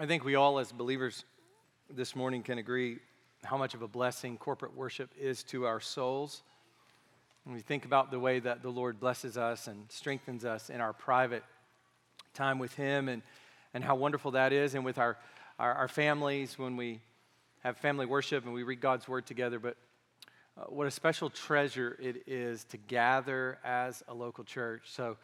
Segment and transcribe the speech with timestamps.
[0.00, 1.24] I think we all, as believers
[1.90, 2.98] this morning, can agree
[3.42, 6.44] how much of a blessing corporate worship is to our souls.
[7.42, 10.80] When we think about the way that the Lord blesses us and strengthens us in
[10.80, 11.42] our private
[12.32, 13.22] time with Him and,
[13.74, 15.18] and how wonderful that is, and with our,
[15.58, 17.00] our, our families when we
[17.64, 19.58] have family worship and we read God's Word together.
[19.58, 19.76] But
[20.56, 24.82] uh, what a special treasure it is to gather as a local church.
[24.92, 25.16] So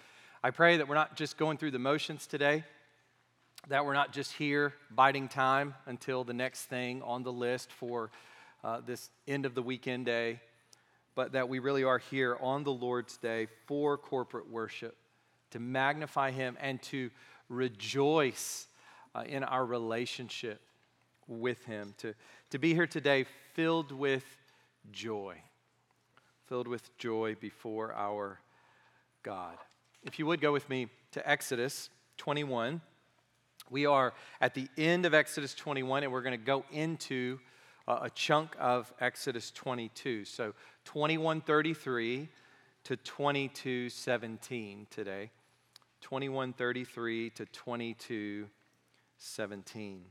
[0.42, 2.64] I pray that we're not just going through the motions today
[3.68, 8.10] that we're not just here biding time until the next thing on the list for
[8.62, 10.40] uh, this end of the weekend day,
[11.14, 14.96] but that we really are here on the Lord's day for corporate worship,
[15.50, 17.10] to magnify Him and to
[17.48, 18.66] rejoice
[19.14, 20.60] uh, in our relationship
[21.26, 22.14] with Him, to,
[22.50, 23.24] to be here today
[23.54, 24.24] filled with
[24.92, 25.36] joy,
[26.48, 28.40] filled with joy before our
[29.22, 29.56] God.
[30.02, 31.88] If you would go with me to Exodus
[32.18, 32.80] 21.
[33.70, 37.38] We are at the end of Exodus 21, and we're going to go into
[37.88, 40.26] uh, a chunk of Exodus 22.
[40.26, 40.52] So
[40.84, 42.28] 2133
[42.84, 45.30] to 2217 today.
[46.02, 50.04] 2133 to 2217.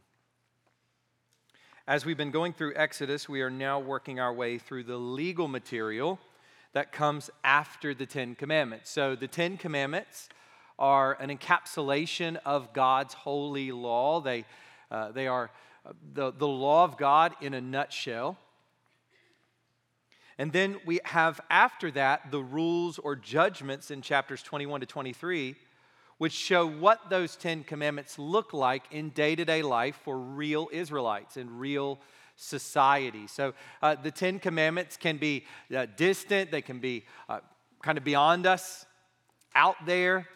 [1.85, 5.47] As we've been going through Exodus, we are now working our way through the legal
[5.47, 6.19] material
[6.71, 8.89] that comes after the Ten Commandments.
[8.89, 10.29] So the Ten Commandments
[10.77, 14.21] are an encapsulation of God's holy law.
[14.21, 14.45] They,
[14.91, 15.52] uh, they are
[15.85, 18.38] uh, the, the law of God in a nutshell.
[20.38, 25.55] And then we have after that the rules or judgments in chapters 21 to 23,
[26.17, 30.69] which show what those Ten Commandments look like in day to day life for real
[30.71, 31.99] Israelites in real
[32.35, 33.27] society.
[33.27, 37.39] So uh, the Ten Commandments can be uh, distant, they can be uh,
[37.81, 38.85] kind of beyond us,
[39.55, 40.27] out there.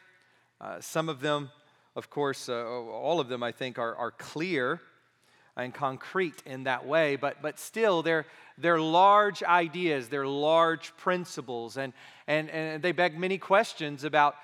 [0.59, 1.51] Uh, some of them,
[1.95, 4.81] of course, uh, all of them, I think, are, are clear
[5.55, 8.25] and concrete in that way, but, but still, they're,
[8.57, 11.93] they're large ideas, they're large principles, and,
[12.27, 14.35] and, and they beg many questions about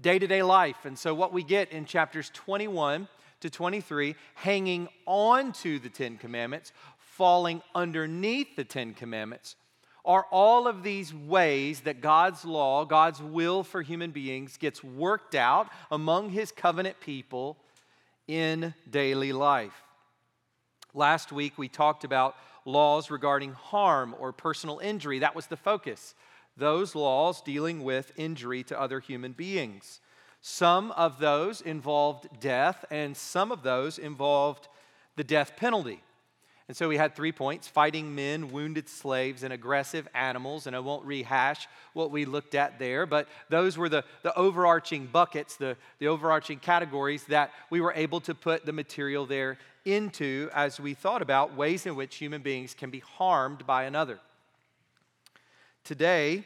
[0.00, 0.84] day to day life.
[0.84, 3.08] And so, what we get in chapters 21
[3.40, 9.56] to 23, hanging on to the Ten Commandments, falling underneath the Ten Commandments,
[10.04, 15.34] are all of these ways that God's law, God's will for human beings, gets worked
[15.34, 17.56] out among his covenant people
[18.26, 19.82] in daily life.
[20.94, 25.20] Last week, we talked about laws regarding harm or personal injury.
[25.20, 26.14] That was the focus.
[26.56, 30.00] Those laws dealing with injury to other human beings.
[30.40, 34.68] Some of those involved death, and some of those involved
[35.16, 36.02] the death penalty.
[36.68, 40.66] And so we had three points fighting men, wounded slaves, and aggressive animals.
[40.66, 45.06] And I won't rehash what we looked at there, but those were the, the overarching
[45.06, 50.48] buckets, the, the overarching categories that we were able to put the material there into
[50.54, 54.20] as we thought about ways in which human beings can be harmed by another.
[55.84, 56.44] Today,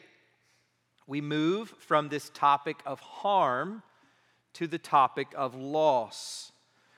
[1.06, 3.82] we move from this topic of harm
[4.54, 6.52] to the topic of loss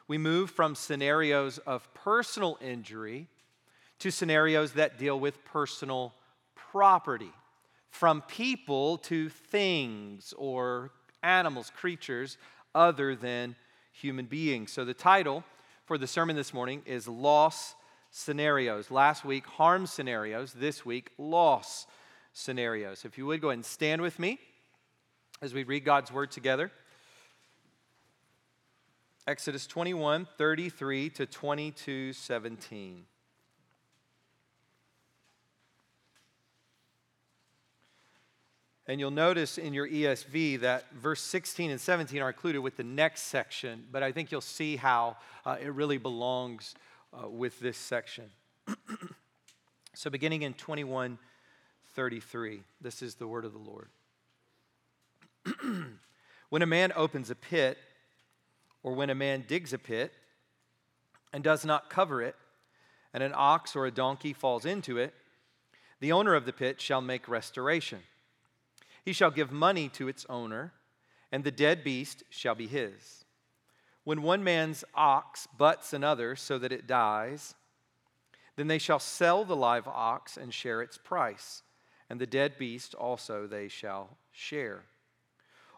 [0.09, 3.29] we move from scenarios of personal injury
[3.99, 6.15] to scenarios that deal with personal
[6.55, 7.33] property,
[7.91, 10.91] from people to things or
[11.23, 12.39] animals, creatures
[12.75, 13.55] other than
[13.93, 14.73] human beings.
[14.73, 15.45] So the title
[15.85, 17.75] for the sermon this morning is Loss
[18.11, 18.91] Scenarios.
[18.91, 20.55] Last week, harm scenarios.
[20.55, 21.87] This week, loss
[22.33, 23.05] scenarios.
[23.05, 24.39] If you would go ahead and stand with me
[25.43, 26.71] as we read God's word together.
[29.29, 33.05] Exodus 21 33 to 22 17.
[38.87, 42.85] And you'll notice in your ESV that verse 16 and 17 are included with the
[42.85, 46.75] next section, but I think you'll see how uh, it really belongs
[47.13, 48.31] uh, with this section.
[49.95, 51.19] so, beginning in 21
[51.95, 53.89] 33, this is the word of the Lord.
[56.49, 57.77] when a man opens a pit,
[58.83, 60.13] or when a man digs a pit
[61.33, 62.37] and does not cover it,
[63.13, 65.15] and an ox or a donkey falls into it,
[66.01, 68.01] the owner of the pit shall make restoration.
[69.05, 70.73] He shall give money to its owner,
[71.33, 73.25] and the dead beast shall be his.
[74.05, 77.55] When one man's ox butts another so that it dies,
[78.57, 81.63] then they shall sell the live ox and share its price,
[82.09, 84.85] and the dead beast also they shall share.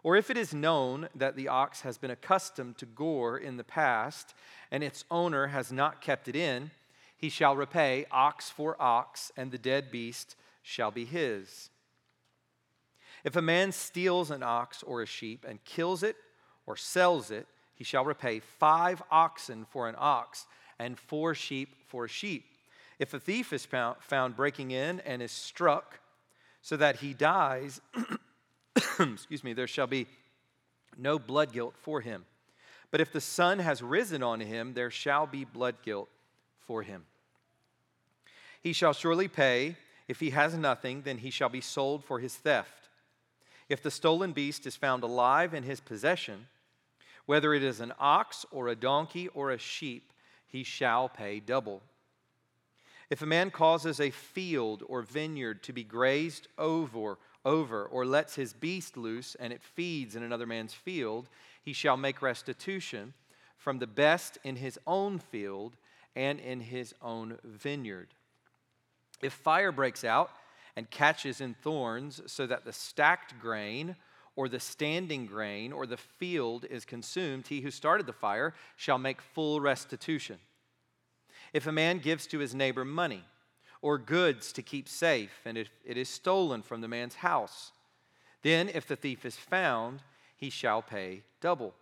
[0.03, 3.65] Or if it is known that the ox has been accustomed to gore in the
[3.65, 4.35] past,
[4.71, 6.71] and its owner has not kept it in,
[7.17, 11.69] he shall repay ox for ox, and the dead beast shall be his.
[13.25, 16.17] If a man steals an ox or a sheep and kills it
[16.65, 20.47] or sells it, he shall repay five oxen for an ox
[20.79, 22.45] and four sheep for a sheep.
[22.99, 26.01] If a thief is found breaking in and is struck
[26.63, 27.81] so that he dies,
[28.99, 30.07] excuse me, there shall be
[30.97, 32.25] no blood guilt for him.
[32.91, 36.09] But if the sun has risen on him, there shall be blood guilt
[36.67, 37.05] for him.
[38.61, 39.77] He shall surely pay.
[40.09, 42.89] If he has nothing, then he shall be sold for his theft.
[43.69, 46.49] If the stolen beast is found alive in his possession,
[47.27, 50.13] whether it is an ox or a donkey or a sheep,
[50.49, 51.81] he shall pay double.
[53.11, 58.37] If a man causes a field or vineyard to be grazed over, over or lets
[58.37, 61.29] his beast loose and it feeds in another man's field,
[61.61, 63.13] he shall make restitution
[63.57, 65.77] from the best in his own field
[66.15, 68.09] and in his own vineyard.
[69.21, 70.31] If fire breaks out
[70.77, 73.97] and catches in thorns so that the stacked grain
[74.37, 78.99] or the standing grain or the field is consumed, he who started the fire shall
[78.99, 80.39] make full restitution.
[81.53, 83.25] If a man gives to his neighbor money
[83.83, 87.73] or goods to keep safe, and if it is stolen from the man's house,
[88.43, 90.01] then if the thief is found,
[90.37, 91.75] he shall pay double.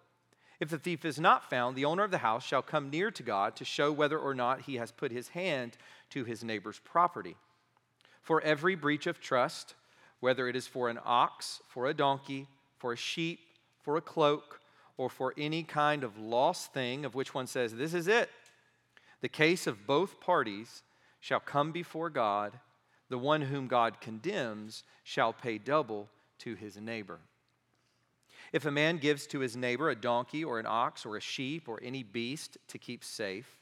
[0.61, 3.23] If the thief is not found, the owner of the house shall come near to
[3.23, 5.76] God to show whether or not he has put his hand
[6.11, 7.37] to his neighbor's property.
[8.23, 9.75] For every breach of trust,
[10.20, 13.41] whether it is for an ox, for a donkey, for a sheep,
[13.82, 14.61] for a cloak,
[14.97, 18.29] or for any kind of lost thing of which one says, This is it.
[19.20, 20.82] The case of both parties
[21.20, 22.59] shall come before God.
[23.09, 26.09] The one whom God condemns shall pay double
[26.41, 27.20] to his neighbor.
[28.53, 31.69] If a man gives to his neighbor a donkey or an ox or a sheep
[31.69, 33.56] or any beast to keep safe,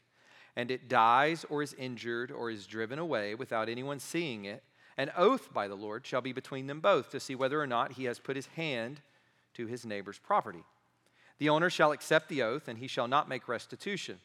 [0.54, 4.62] and it dies or is injured or is driven away without anyone seeing it,
[4.96, 7.92] an oath by the Lord shall be between them both to see whether or not
[7.92, 9.00] he has put his hand
[9.54, 10.64] to his neighbor's property.
[11.38, 14.20] The owner shall accept the oath, and he shall not make restitution.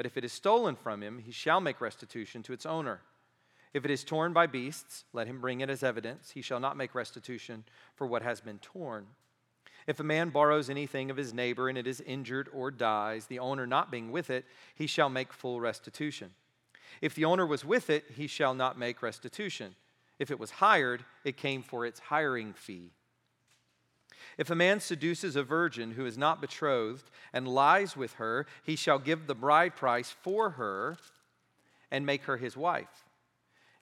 [0.00, 3.02] But if it is stolen from him, he shall make restitution to its owner.
[3.74, 6.30] If it is torn by beasts, let him bring it as evidence.
[6.30, 7.64] He shall not make restitution
[7.96, 9.08] for what has been torn.
[9.86, 13.40] If a man borrows anything of his neighbor and it is injured or dies, the
[13.40, 16.30] owner not being with it, he shall make full restitution.
[17.02, 19.74] If the owner was with it, he shall not make restitution.
[20.18, 22.92] If it was hired, it came for its hiring fee.
[24.38, 28.76] If a man seduces a virgin who is not betrothed and lies with her, he
[28.76, 30.96] shall give the bride price for her
[31.90, 33.04] and make her his wife.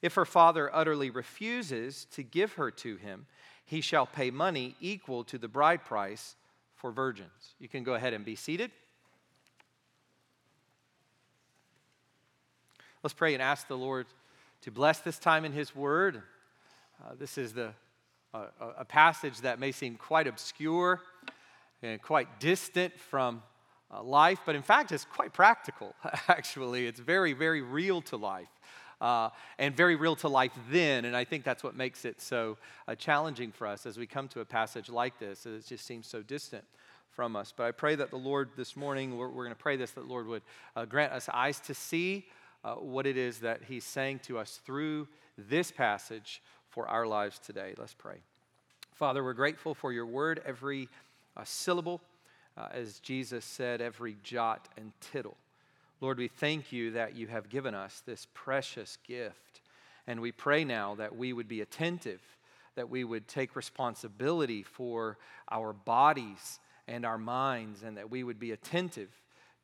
[0.00, 3.26] If her father utterly refuses to give her to him,
[3.64, 6.36] he shall pay money equal to the bride price
[6.74, 7.54] for virgins.
[7.58, 8.70] You can go ahead and be seated.
[13.02, 14.06] Let's pray and ask the Lord
[14.62, 16.22] to bless this time in His Word.
[17.02, 17.72] Uh, this is the,
[18.34, 18.46] uh,
[18.78, 21.00] a passage that may seem quite obscure
[21.82, 23.42] and quite distant from
[23.90, 25.94] uh, life, but in fact, it's quite practical,
[26.28, 26.86] actually.
[26.86, 28.48] It's very, very real to life.
[29.00, 29.30] Uh,
[29.60, 31.04] and very real to life then.
[31.04, 32.58] And I think that's what makes it so
[32.88, 35.46] uh, challenging for us as we come to a passage like this.
[35.46, 36.64] It just seems so distant
[37.12, 37.54] from us.
[37.56, 40.08] But I pray that the Lord this morning, we're, we're going to pray this, that
[40.08, 40.42] Lord would
[40.74, 42.26] uh, grant us eyes to see
[42.64, 47.38] uh, what it is that He's saying to us through this passage for our lives
[47.38, 47.74] today.
[47.76, 48.16] Let's pray.
[48.92, 50.88] Father, we're grateful for your word, every
[51.36, 52.00] uh, syllable,
[52.56, 55.36] uh, as Jesus said, every jot and tittle.
[56.00, 59.60] Lord, we thank you that you have given us this precious gift.
[60.06, 62.20] And we pray now that we would be attentive,
[62.76, 65.18] that we would take responsibility for
[65.50, 69.10] our bodies and our minds, and that we would be attentive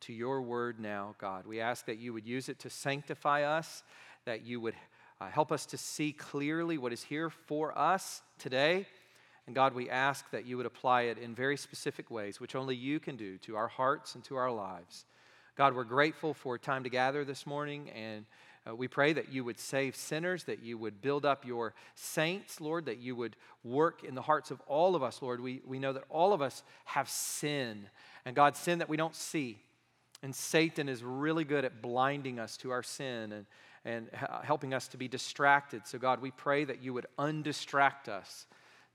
[0.01, 1.47] to your word now, God.
[1.47, 3.83] We ask that you would use it to sanctify us,
[4.27, 4.75] that you would
[5.21, 8.87] uh, help us to see clearly what is here for us today.
[9.47, 12.75] And God, we ask that you would apply it in very specific ways, which only
[12.75, 15.05] you can do to our hearts and to our lives.
[15.57, 18.25] God, we're grateful for time to gather this morning, and
[18.67, 22.61] uh, we pray that you would save sinners, that you would build up your saints,
[22.61, 25.41] Lord, that you would work in the hearts of all of us, Lord.
[25.41, 27.87] We, we know that all of us have sin,
[28.25, 29.59] and God, sin that we don't see.
[30.23, 33.47] And Satan is really good at blinding us to our sin and,
[33.85, 34.09] and
[34.43, 35.87] helping us to be distracted.
[35.87, 38.47] So, God, we pray that you would undistract us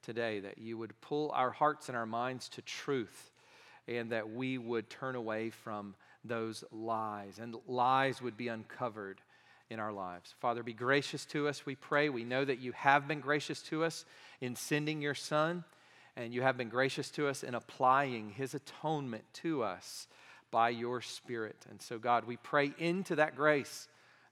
[0.02, 3.32] today, that you would pull our hearts and our minds to truth,
[3.88, 9.22] and that we would turn away from those lies, and lies would be uncovered
[9.70, 10.34] in our lives.
[10.40, 12.10] Father, be gracious to us, we pray.
[12.10, 14.06] We know that you have been gracious to us
[14.42, 15.64] in sending your Son,
[16.16, 20.08] and you have been gracious to us in applying his atonement to us
[20.52, 21.58] by your Spirit.
[21.70, 23.88] And so, God, we pray into that grace,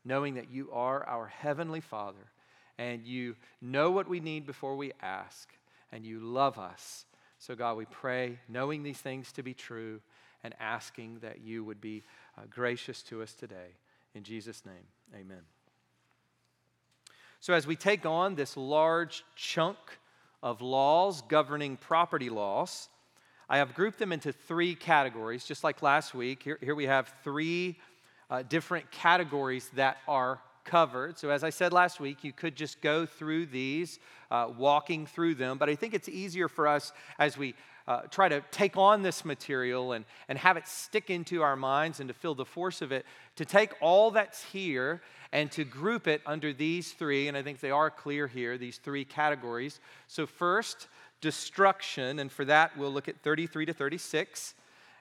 [0.08, 2.32] knowing that you are our Heavenly Father
[2.78, 5.50] and you know what we need before we ask,
[5.92, 7.06] and you love us.
[7.40, 10.00] So, God, we pray, knowing these things to be true,
[10.44, 12.04] and asking that you would be
[12.38, 13.76] uh, gracious to us today.
[14.14, 15.42] In Jesus' name, amen.
[17.40, 19.78] So, as we take on this large chunk
[20.44, 22.90] of laws governing property laws,
[23.50, 26.44] I have grouped them into three categories, just like last week.
[26.44, 27.78] Here, here we have three
[28.30, 31.18] uh, different categories that are covered.
[31.18, 35.36] So, as I said last week, you could just go through these, uh, walking through
[35.36, 37.56] them, but I think it's easier for us as we
[37.88, 42.02] uh, try to take on this material and, and have it stick into our minds
[42.02, 43.06] and to feel the force of it,
[43.38, 47.62] to take all that's here and to group it under these three, and I think
[47.62, 49.80] they are clear here, these three categories.
[50.08, 50.88] So, first,
[51.22, 54.54] destruction, and for that, we'll look at 33 to 36.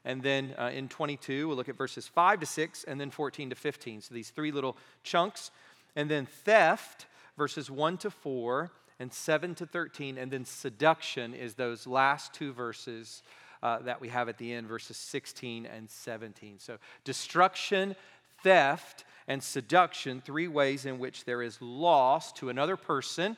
[0.06, 3.50] And then uh, in 22, we'll look at verses 5 to 6, and then 14
[3.50, 4.02] to 15.
[4.02, 5.50] So these three little chunks.
[5.96, 8.70] And then theft, verses 1 to 4,
[9.00, 10.16] and 7 to 13.
[10.16, 13.24] And then seduction is those last two verses
[13.64, 16.60] uh, that we have at the end, verses 16 and 17.
[16.60, 17.96] So destruction,
[18.44, 23.36] theft, and seduction, three ways in which there is loss to another person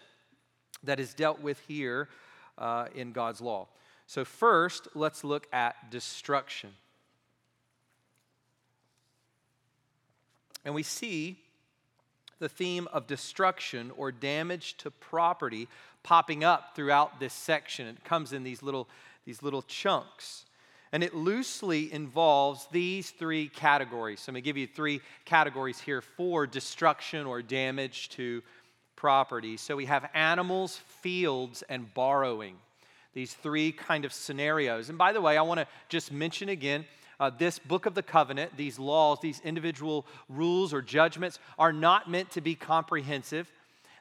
[0.85, 2.11] that is dealt with here
[2.59, 3.69] uh, in God's law.
[4.09, 6.71] So, first, let's look at destruction.
[10.65, 11.37] And we see
[12.39, 15.69] the theme of destruction or damage to property
[16.03, 17.87] popping up throughout this section.
[17.87, 18.89] It comes in these little,
[19.27, 20.47] these little chunks.
[20.91, 24.21] And it loosely involves these three categories.
[24.21, 28.43] So I'm going to give you three categories here for destruction or damage to
[28.97, 29.59] property.
[29.59, 32.57] So we have animals, fields, and borrowing.
[33.15, 34.89] These three kind of scenarios.
[34.89, 36.85] And by the way, I want to just mention again
[37.21, 42.11] uh, this book of the covenant, these laws, these individual rules or judgments are not
[42.11, 43.51] meant to be comprehensive.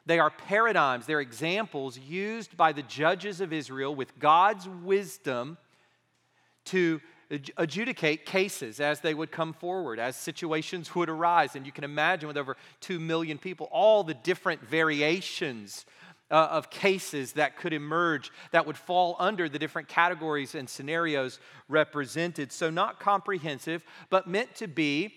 [0.06, 5.58] They are paradigms, they're examples used by the judges of Israel with God's wisdom
[6.66, 7.00] to
[7.58, 11.56] adjudicate cases as they would come forward, as situations would arise.
[11.56, 15.84] And you can imagine with over 2 million people, all the different variations
[16.30, 21.38] uh, of cases that could emerge that would fall under the different categories and scenarios
[21.68, 22.52] represented.
[22.52, 25.14] So, not comprehensive, but meant to be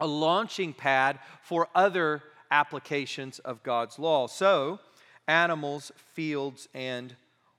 [0.00, 4.26] a launching pad for other applications of God's law.
[4.26, 4.80] So,
[5.26, 7.14] animals, fields, and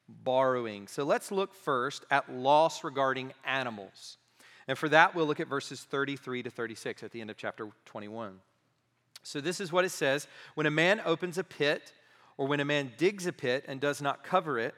[0.08, 0.88] borrowing.
[0.88, 4.18] So, let's look first at loss regarding animals.
[4.68, 7.70] And for that, we'll look at verses 33 to 36 at the end of chapter
[7.86, 8.40] 21.
[9.24, 11.92] So, this is what it says When a man opens a pit,
[12.38, 14.76] or when a man digs a pit and does not cover it,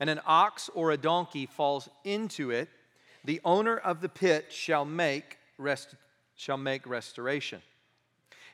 [0.00, 2.68] and an ox or a donkey falls into it,
[3.24, 5.94] the owner of the pit shall make, rest,
[6.36, 7.62] shall make restoration.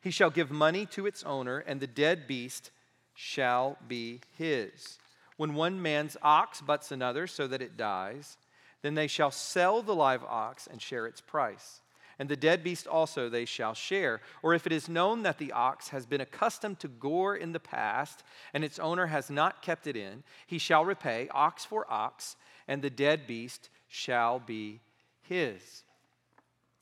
[0.03, 2.71] He shall give money to its owner, and the dead beast
[3.15, 4.99] shall be his.
[5.37, 8.37] When one man's ox butts another so that it dies,
[8.83, 11.81] then they shall sell the live ox and share its price
[12.21, 14.21] and the dead beast also they shall share.
[14.43, 17.59] Or if it is known that the ox has been accustomed to gore in the
[17.59, 18.23] past,
[18.53, 22.37] and its owner has not kept it in, he shall repay ox for ox,
[22.69, 24.81] and the dead beast shall be
[25.23, 25.83] his.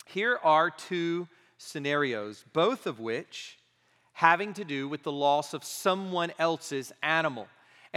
[0.07, 3.61] Here are two scenarios, both of which
[4.15, 7.47] having to do with the loss of someone else's animal.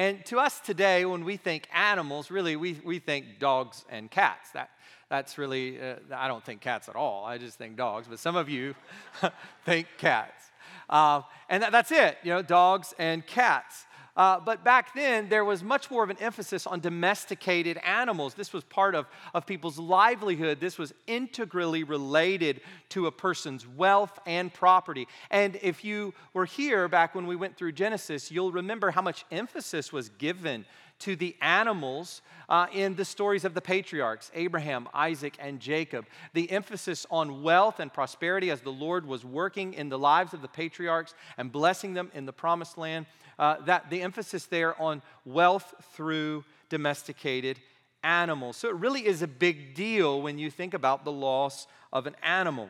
[0.02, 4.50] And to us today, when we think animals, really we, we think dogs and cats.
[4.50, 4.72] That,
[5.10, 7.24] that's really, uh, I don't think cats at all.
[7.24, 8.74] I just think dogs, but some of you
[9.64, 10.50] think cats.
[10.90, 13.86] Uh, and that, that's it, you know, dogs and cats.
[14.16, 18.34] Uh, but back then, there was much more of an emphasis on domesticated animals.
[18.34, 20.60] This was part of, of people's livelihood.
[20.60, 25.08] This was integrally related to a person's wealth and property.
[25.30, 29.26] And if you were here back when we went through Genesis, you'll remember how much
[29.32, 30.66] emphasis was given
[31.02, 36.06] to the animals uh, in the stories of the patriarchs Abraham, Isaac, and Jacob.
[36.34, 40.42] The emphasis on wealth and prosperity as the Lord was working in the lives of
[40.42, 43.06] the patriarchs and blessing them in the promised land.
[43.40, 47.60] Uh, that the emphasis there on wealth through domesticated
[48.04, 48.58] animals.
[48.58, 52.16] So it really is a big deal when you think about the loss of an
[52.24, 52.70] animal.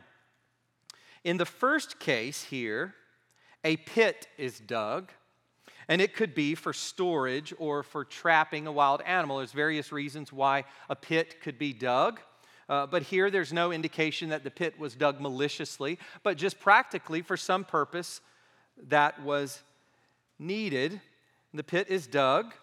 [1.23, 2.95] In the first case here,
[3.63, 5.11] a pit is dug
[5.87, 9.37] and it could be for storage or for trapping a wild animal.
[9.37, 12.19] There's various reasons why a pit could be dug.
[12.69, 17.21] Uh, but here there's no indication that the pit was dug maliciously, but just practically
[17.21, 18.21] for some purpose
[18.87, 19.61] that was
[20.39, 21.01] needed.
[21.53, 22.53] The pit is dug,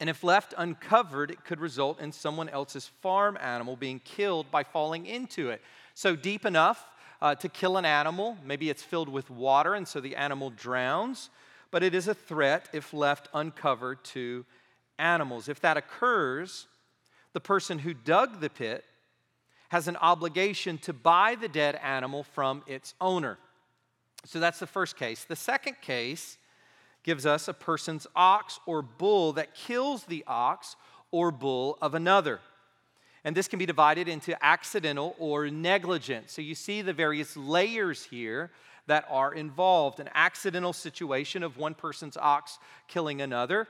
[0.00, 4.64] and if left uncovered, it could result in someone else's farm animal being killed by
[4.64, 5.60] falling into it.
[5.94, 6.88] So, deep enough
[7.20, 11.30] uh, to kill an animal, maybe it's filled with water, and so the animal drowns
[11.70, 14.44] but it is a threat if left uncovered to
[14.98, 15.48] animals.
[15.48, 16.66] If that occurs,
[17.32, 18.84] the person who dug the pit
[19.68, 23.38] has an obligation to buy the dead animal from its owner.
[24.24, 25.24] So that's the first case.
[25.24, 26.38] The second case
[27.04, 30.76] gives us a person's ox or bull that kills the ox
[31.10, 32.40] or bull of another.
[33.24, 36.30] And this can be divided into accidental or negligent.
[36.30, 38.50] So you see the various layers here
[38.88, 43.68] that are involved an accidental situation of one person's ox killing another,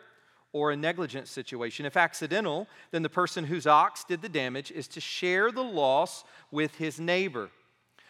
[0.53, 1.85] or a negligent situation.
[1.85, 6.25] If accidental, then the person whose ox did the damage is to share the loss
[6.51, 7.51] with his neighbor.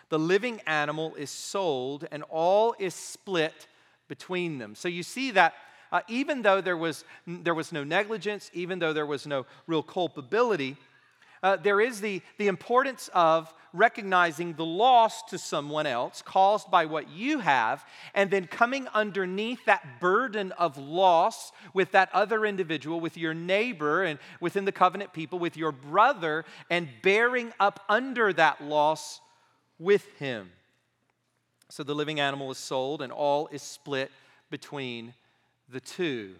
[0.09, 3.67] The living animal is sold, and all is split
[4.07, 4.75] between them.
[4.75, 5.55] So you see that
[5.91, 9.83] uh, even though there was, there was no negligence, even though there was no real
[9.83, 10.77] culpability,
[11.43, 16.87] uh, there is the, the importance of recognizing the loss to someone else caused by
[16.87, 22.99] what you have, and then coming underneath that burden of loss with that other individual,
[23.01, 28.33] with your neighbor, and within the covenant people, with your brother, and bearing up under
[28.33, 29.21] that loss
[29.79, 30.51] with him.
[31.69, 34.11] So the living animal is sold, and all is split
[34.51, 35.13] between
[35.69, 36.35] the two.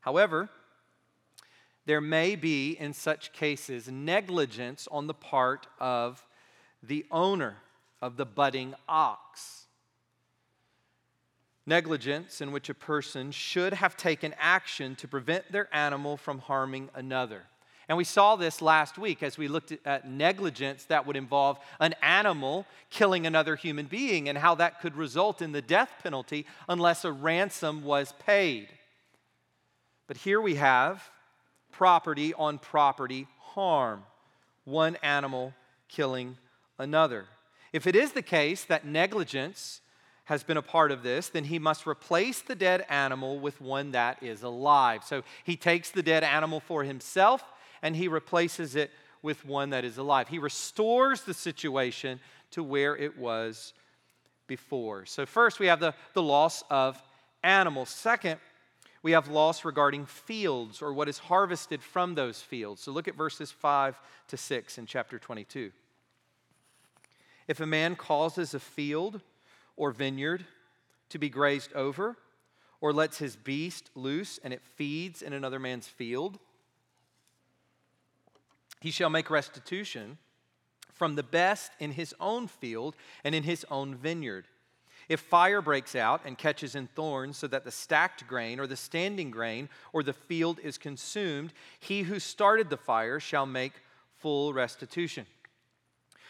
[0.00, 0.48] However,
[1.88, 6.22] there may be, in such cases, negligence on the part of
[6.82, 7.56] the owner
[8.02, 9.64] of the butting ox.
[11.64, 16.90] Negligence in which a person should have taken action to prevent their animal from harming
[16.94, 17.44] another.
[17.88, 21.94] And we saw this last week as we looked at negligence that would involve an
[22.02, 27.06] animal killing another human being and how that could result in the death penalty unless
[27.06, 28.68] a ransom was paid.
[30.06, 31.02] But here we have
[31.78, 34.02] property on property harm,
[34.64, 35.54] one animal
[35.88, 36.36] killing
[36.76, 37.26] another.
[37.72, 39.80] If it is the case that negligence
[40.24, 43.92] has been a part of this, then he must replace the dead animal with one
[43.92, 45.04] that is alive.
[45.04, 47.44] So he takes the dead animal for himself
[47.80, 48.90] and he replaces it
[49.22, 50.26] with one that is alive.
[50.26, 52.18] He restores the situation
[52.50, 53.72] to where it was
[54.48, 55.06] before.
[55.06, 57.00] So, first, we have the, the loss of
[57.44, 57.90] animals.
[57.90, 58.40] Second,
[59.02, 62.82] we have loss regarding fields or what is harvested from those fields.
[62.82, 65.70] So look at verses 5 to 6 in chapter 22.
[67.46, 69.20] If a man causes a field
[69.76, 70.44] or vineyard
[71.10, 72.16] to be grazed over,
[72.80, 76.38] or lets his beast loose and it feeds in another man's field,
[78.80, 80.18] he shall make restitution
[80.92, 84.46] from the best in his own field and in his own vineyard.
[85.08, 88.76] If fire breaks out and catches in thorns so that the stacked grain or the
[88.76, 93.72] standing grain or the field is consumed, he who started the fire shall make
[94.18, 95.24] full restitution.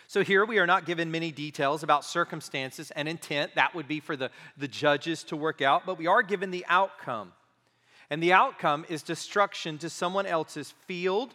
[0.07, 3.57] So here we are not given many details about circumstances and intent.
[3.57, 6.65] That would be for the, the judges to work out, but we are given the
[6.69, 7.33] outcome.
[8.09, 11.35] And the outcome is destruction to someone else's field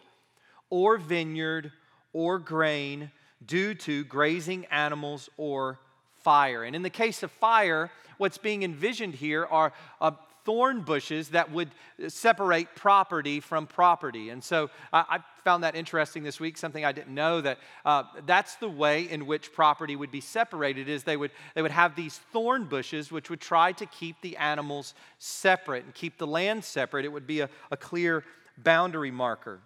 [0.70, 1.70] or vineyard
[2.12, 3.12] or grain
[3.44, 5.78] due to grazing animals or
[6.24, 6.64] fire.
[6.64, 10.12] And in the case of fire, what's being envisioned here are uh,
[10.44, 11.70] thorn bushes that would
[12.08, 14.30] separate property from property.
[14.30, 18.04] And so I, I found that interesting this week, something I didn't know that uh,
[18.26, 21.96] that's the way in which property would be separated is they would, they would have
[21.96, 26.64] these thorn bushes which would try to keep the animals separate and keep the land
[26.64, 27.04] separate.
[27.04, 28.24] It would be a, a clear
[28.58, 29.60] boundary marker.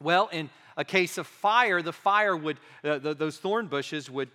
[0.00, 4.30] Well, in a case of fire, the fire would, uh, the, those thorn bushes would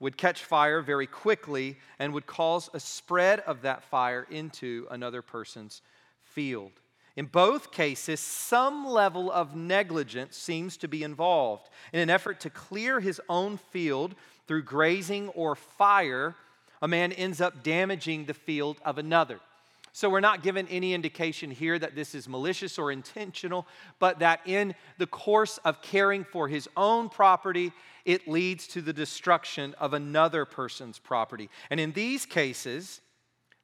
[0.00, 5.22] would catch fire very quickly and would cause a spread of that fire into another
[5.22, 5.82] person's
[6.22, 6.72] field.
[7.16, 11.70] In both cases, some level of negligence seems to be involved.
[11.94, 14.14] In an effort to clear his own field
[14.46, 16.34] through grazing or fire,
[16.82, 19.40] a man ends up damaging the field of another.
[19.92, 23.66] So we're not given any indication here that this is malicious or intentional,
[23.98, 27.72] but that in the course of caring for his own property,
[28.06, 31.50] it leads to the destruction of another person's property.
[31.68, 33.02] And in these cases,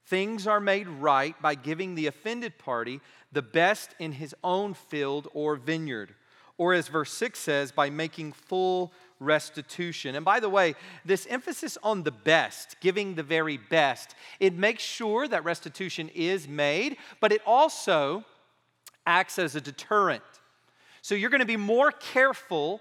[0.06, 3.00] things are made right by giving the offended party
[3.30, 6.14] the best in his own field or vineyard.
[6.58, 10.16] Or, as verse 6 says, by making full restitution.
[10.16, 10.74] And by the way,
[11.04, 16.48] this emphasis on the best, giving the very best, it makes sure that restitution is
[16.48, 18.24] made, but it also
[19.06, 20.22] acts as a deterrent.
[21.00, 22.80] So you're going to be more careful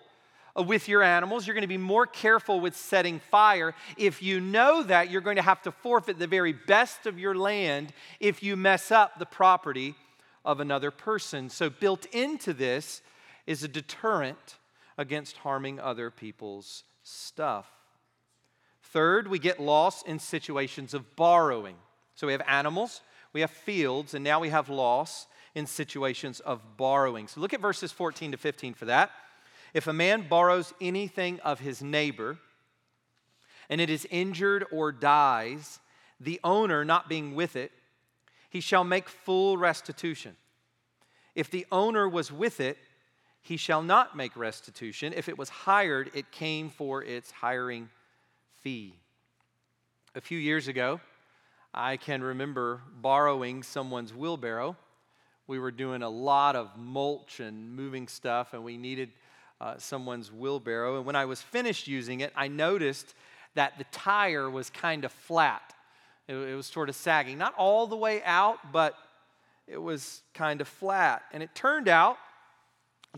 [0.57, 1.47] Uh, with your animals.
[1.47, 5.37] You're going to be more careful with setting fire if you know that you're going
[5.37, 9.25] to have to forfeit the very best of your land if you mess up the
[9.25, 9.95] property
[10.43, 11.49] of another person.
[11.49, 13.01] So, built into this
[13.47, 14.57] is a deterrent
[14.97, 17.67] against harming other people's stuff.
[18.83, 21.75] Third, we get loss in situations of borrowing.
[22.15, 23.01] So we have animals,
[23.33, 27.27] we have fields, and now we have loss in situations of borrowing.
[27.27, 29.11] So look at verses 14 to 15 for that.
[29.73, 32.37] If a man borrows anything of his neighbor,
[33.69, 35.79] and it is injured or dies,
[36.19, 37.71] the owner not being with it,
[38.49, 40.35] he shall make full restitution.
[41.35, 42.77] If the owner was with it,
[43.41, 45.13] he shall not make restitution.
[45.15, 47.89] If it was hired, it came for its hiring
[48.61, 48.95] fee.
[50.13, 50.99] A few years ago,
[51.73, 54.75] I can remember borrowing someone's wheelbarrow.
[55.47, 59.11] We were doing a lot of mulch and moving stuff, and we needed
[59.61, 60.97] uh, someone's wheelbarrow.
[60.97, 63.13] And when I was finished using it, I noticed
[63.53, 65.73] that the tire was kind of flat.
[66.27, 68.95] It, it was sort of sagging, not all the way out, but
[69.67, 71.21] it was kind of flat.
[71.31, 72.17] And it turned out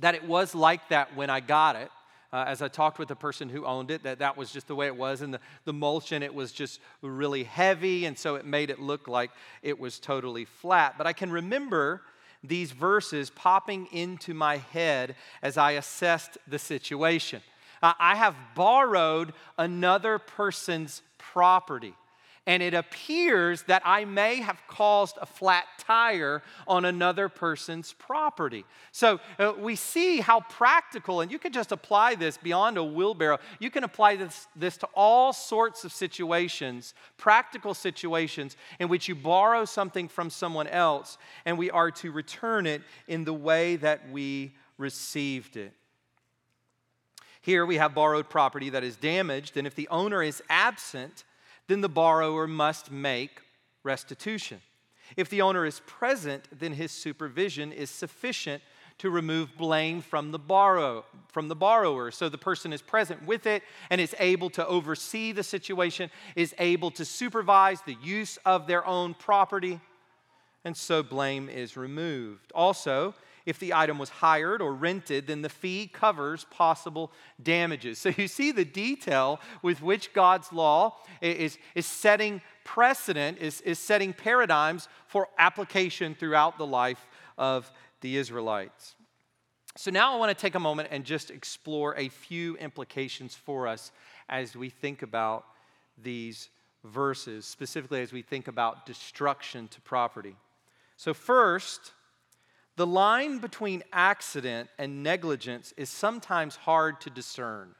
[0.01, 1.89] that it was like that when I got it.
[2.33, 4.75] Uh, as I talked with the person who owned it, that that was just the
[4.75, 5.21] way it was.
[5.21, 8.79] And the, the mulch in it was just really heavy, and so it made it
[8.79, 9.29] look like
[9.61, 10.95] it was totally flat.
[10.97, 12.01] But I can remember
[12.43, 17.41] these verses popping into my head as I assessed the situation.
[17.81, 21.93] I have borrowed another person's property
[22.45, 28.65] and it appears that I may have caused a flat tire on another person's property.
[28.91, 33.39] So uh, we see how practical, and you can just apply this beyond a wheelbarrow.
[33.59, 39.15] You can apply this, this to all sorts of situations, practical situations, in which you
[39.15, 44.09] borrow something from someone else, and we are to return it in the way that
[44.11, 45.71] we received it.
[47.41, 51.23] Here we have borrowed property that is damaged, and if the owner is absent,
[51.67, 53.41] then the borrower must make
[53.83, 54.61] restitution.
[55.17, 58.63] If the owner is present, then his supervision is sufficient
[58.99, 62.11] to remove blame from the, borrow, from the borrower.
[62.11, 66.53] So the person is present with it and is able to oversee the situation, is
[66.59, 69.79] able to supervise the use of their own property,
[70.63, 72.51] and so blame is removed.
[72.53, 73.13] Also,
[73.45, 77.99] if the item was hired or rented, then the fee covers possible damages.
[77.99, 83.79] So you see the detail with which God's law is, is setting precedent, is, is
[83.79, 87.05] setting paradigms for application throughout the life
[87.37, 88.95] of the Israelites.
[89.75, 93.67] So now I want to take a moment and just explore a few implications for
[93.67, 93.91] us
[94.29, 95.45] as we think about
[96.01, 96.49] these
[96.83, 100.35] verses, specifically as we think about destruction to property.
[100.97, 101.93] So, first,
[102.75, 107.75] the line between accident and negligence is sometimes hard to discern.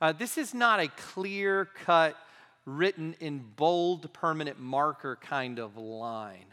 [0.00, 2.16] Uh, this is not a clear cut,
[2.64, 6.46] written in bold, permanent marker kind of line.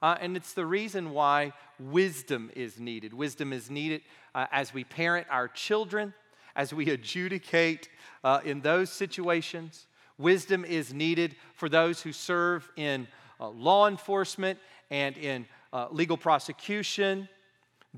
[0.00, 3.14] Uh, and it's the reason why wisdom is needed.
[3.14, 4.02] Wisdom is needed
[4.34, 6.12] uh, as we parent our children,
[6.56, 7.88] as we adjudicate
[8.24, 9.86] uh, in those situations.
[10.18, 13.06] Wisdom is needed for those who serve in
[13.40, 14.58] uh, law enforcement
[14.90, 17.28] and in uh, legal prosecution,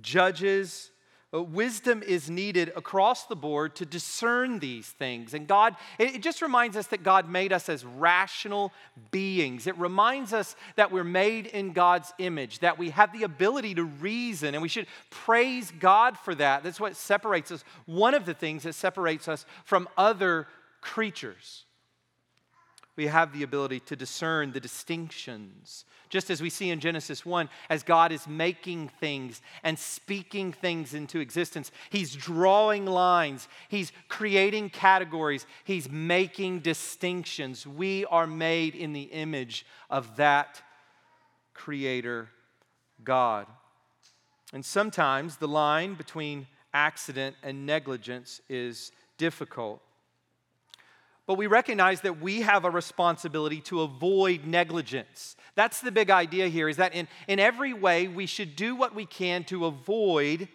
[0.00, 0.90] judges.
[1.32, 5.34] Uh, wisdom is needed across the board to discern these things.
[5.34, 8.72] And God, it just reminds us that God made us as rational
[9.10, 9.66] beings.
[9.66, 13.82] It reminds us that we're made in God's image, that we have the ability to
[13.82, 16.62] reason, and we should praise God for that.
[16.62, 20.46] That's what separates us, one of the things that separates us from other
[20.80, 21.63] creatures
[22.96, 25.84] we have the ability to discern the distinctions.
[26.08, 30.94] Just as we see in Genesis 1, as God is making things and speaking things
[30.94, 37.66] into existence, He's drawing lines, He's creating categories, He's making distinctions.
[37.66, 40.62] We are made in the image of that
[41.52, 42.28] Creator
[43.02, 43.46] God.
[44.52, 49.80] And sometimes the line between accident and negligence is difficult.
[51.26, 55.36] But we recognize that we have a responsibility to avoid negligence.
[55.54, 58.94] That's the big idea here is that in, in every way we should do what
[58.94, 60.48] we can to avoid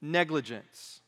[0.00, 1.00] negligence.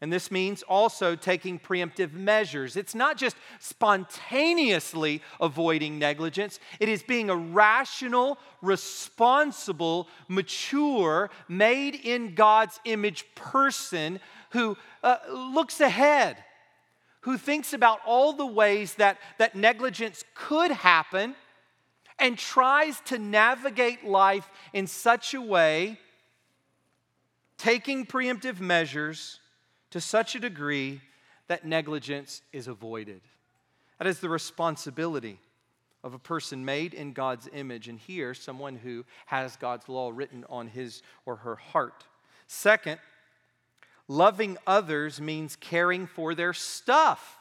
[0.00, 2.76] And this means also taking preemptive measures.
[2.76, 12.34] It's not just spontaneously avoiding negligence, it is being a rational, responsible, mature, made in
[12.34, 16.44] God's image person who uh, looks ahead
[17.26, 21.34] who thinks about all the ways that, that negligence could happen
[22.20, 25.98] and tries to navigate life in such a way,
[27.58, 29.40] taking preemptive measures
[29.90, 31.00] to such a degree
[31.48, 33.20] that negligence is avoided.
[33.98, 35.40] That is the responsibility
[36.04, 40.44] of a person made in God's image, and here, someone who has God's law written
[40.48, 42.04] on his or her heart.
[42.46, 43.00] Second,
[44.08, 47.38] Loving others means caring for their stuff,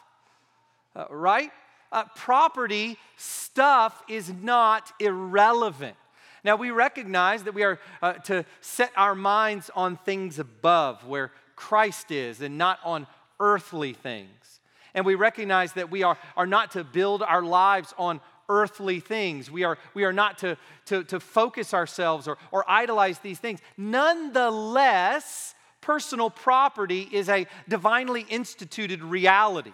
[0.95, 1.51] uh, right?
[1.91, 5.95] Uh, property, stuff is not irrelevant.
[6.43, 11.31] Now, we recognize that we are uh, to set our minds on things above, where
[11.55, 13.07] Christ is and not on
[13.39, 14.59] earthly things.
[14.93, 19.49] And we recognize that we are, are not to build our lives on earthly things.
[19.49, 23.59] We are, we are not to, to, to focus ourselves or, or idolize these things.
[23.75, 25.54] Nonetheless,
[25.85, 29.73] personal property is a divinely instituted reality.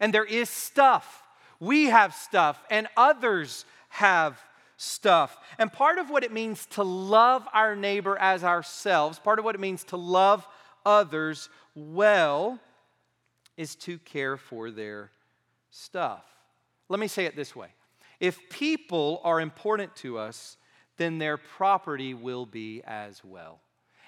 [0.00, 1.22] And there is stuff.
[1.60, 4.40] We have stuff, and others have
[4.76, 5.36] stuff.
[5.58, 9.54] And part of what it means to love our neighbor as ourselves, part of what
[9.54, 10.46] it means to love
[10.84, 12.58] others well,
[13.56, 15.10] is to care for their
[15.70, 16.24] stuff.
[16.88, 17.68] Let me say it this way
[18.18, 20.56] if people are important to us,
[20.96, 23.60] then their property will be as well.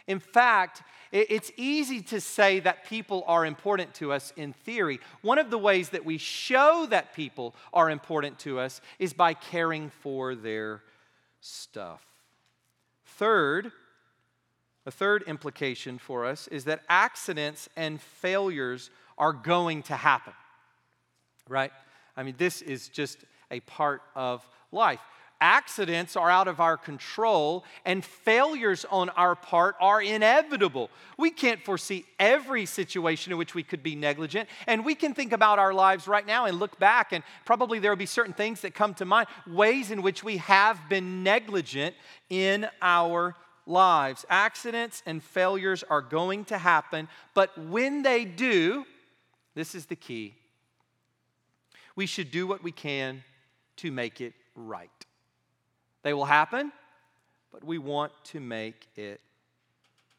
[0.06, 5.00] In fact, it's easy to say that people are important to us in theory.
[5.22, 9.34] One of the ways that we show that people are important to us is by
[9.34, 10.82] caring for their
[11.40, 12.04] stuff.
[13.04, 13.72] Third,
[14.84, 20.34] a third implication for us is that accidents and failures are going to happen,
[21.48, 21.72] right?
[22.16, 23.18] I mean, this is just
[23.50, 25.00] a part of life.
[25.40, 30.88] Accidents are out of our control, and failures on our part are inevitable.
[31.18, 35.32] We can't foresee every situation in which we could be negligent, and we can think
[35.32, 38.62] about our lives right now and look back, and probably there will be certain things
[38.62, 41.94] that come to mind, ways in which we have been negligent
[42.30, 44.24] in our lives.
[44.30, 48.86] Accidents and failures are going to happen, but when they do,
[49.54, 50.34] this is the key.
[51.94, 53.22] We should do what we can
[53.76, 54.90] to make it right.
[56.06, 56.70] They will happen,
[57.50, 59.20] but we want to make it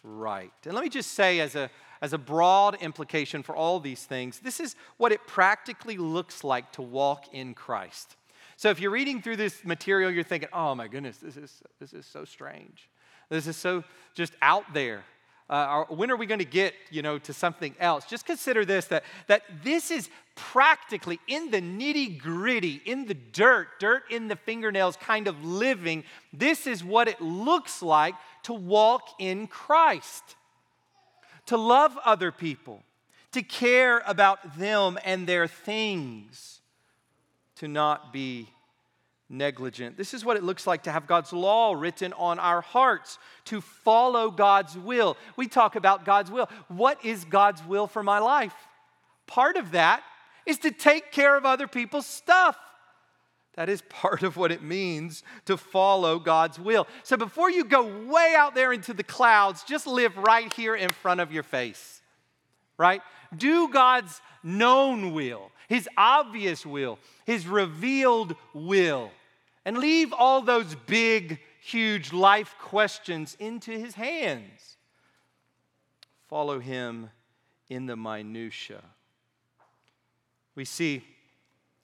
[0.03, 0.51] right.
[0.65, 1.69] And let me just say, as a,
[2.01, 6.73] as a broad implication for all these things, this is what it practically looks like
[6.73, 8.17] to walk in Christ.
[8.57, 11.93] So if you're reading through this material, you're thinking, oh my goodness, this is, this
[11.93, 12.89] is so strange.
[13.29, 15.05] This is so just out there
[15.49, 18.05] uh, when are we going to get you know to something else?
[18.05, 23.67] Just consider this that that this is practically in the nitty gritty in the dirt
[23.79, 29.07] dirt in the fingernails kind of living this is what it looks like to walk
[29.19, 30.35] in christ.
[31.47, 32.83] To love other people
[33.31, 36.61] to care about them and their things
[37.55, 38.49] to not be
[39.29, 39.97] negligent.
[39.97, 43.61] This is what it looks like to have God's law written on our hearts, to
[43.61, 45.17] follow God's will.
[45.35, 46.49] We talk about God's will.
[46.67, 48.55] What is God's will for my life?
[49.25, 50.03] Part of that
[50.45, 52.57] is to take care of other people's stuff.
[53.55, 56.87] That is part of what it means to follow God's will.
[57.03, 60.91] So before you go way out there into the clouds, just live right here in
[60.91, 62.01] front of your face,
[62.77, 63.01] right?
[63.35, 69.11] Do God's known will, His obvious will, His revealed will
[69.67, 74.77] and leave all those big, huge life questions into his hands.
[76.29, 77.09] Follow him
[77.69, 78.81] in the minutiae.
[80.55, 81.03] We see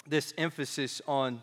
[0.08, 1.42] this emphasis on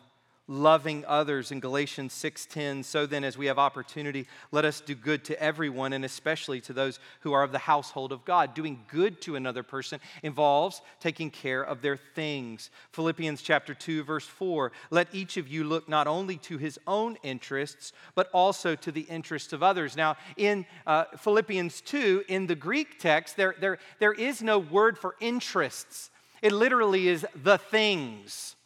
[0.51, 5.25] loving others in Galatians 6:10 so then as we have opportunity let us do good
[5.27, 8.53] to everyone and especially to those who are of the household of God.
[8.53, 12.71] Doing good to another person involves taking care of their things.
[12.91, 17.17] Philippians chapter 2 verse 4 let each of you look not only to his own
[17.23, 19.97] interests but also to the interests of others.
[19.97, 24.99] Now in uh, Philippians 2 in the Greek text there, there, there is no word
[24.99, 26.11] for interests.
[26.43, 28.57] It literally is the things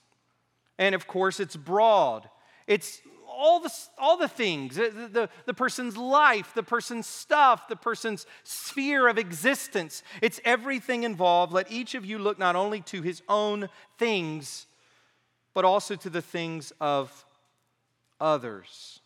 [0.78, 2.28] and of course, it's broad.
[2.66, 7.76] It's all the, all the things the, the, the, person's life, the person's stuff, the
[7.76, 10.02] person's sphere of existence.
[10.22, 11.52] It's everything involved.
[11.52, 14.66] Let each of you look not only to his own things,
[15.52, 17.24] but also to the things of
[18.20, 19.00] others.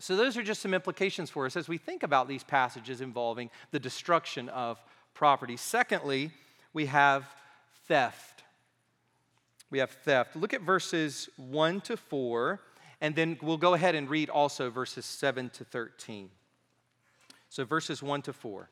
[0.00, 3.50] So, those are just some implications for us as we think about these passages involving
[3.72, 4.80] the destruction of
[5.12, 5.56] property.
[5.56, 6.30] Secondly,
[6.72, 7.24] we have
[7.88, 8.37] theft
[9.70, 10.36] we have theft.
[10.36, 12.60] Look at verses 1 to 4,
[13.00, 16.30] and then we'll go ahead and read also verses 7 to 13.
[17.50, 18.68] So, verses 1 to 4.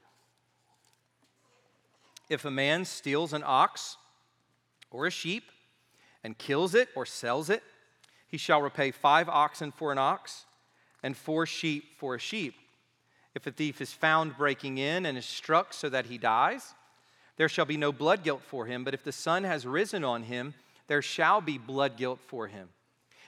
[2.28, 3.96] If a man steals an ox
[4.90, 5.44] or a sheep
[6.24, 7.62] and kills it or sells it,
[8.28, 10.44] he shall repay five oxen for an ox
[11.02, 12.54] and four sheep for a sheep.
[13.34, 16.74] If a thief is found breaking in and is struck so that he dies,
[17.36, 18.82] there shall be no blood guilt for him.
[18.82, 20.54] But if the sun has risen on him,
[20.86, 22.68] there shall be blood guilt for him.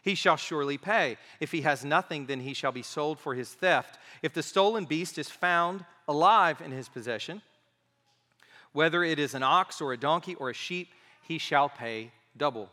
[0.03, 1.17] He shall surely pay.
[1.41, 3.99] If he has nothing, then he shall be sold for his theft.
[4.23, 7.43] If the stolen beast is found alive in his possession,
[8.73, 10.89] whether it is an ox or a donkey or a sheep,
[11.23, 12.71] he shall pay double.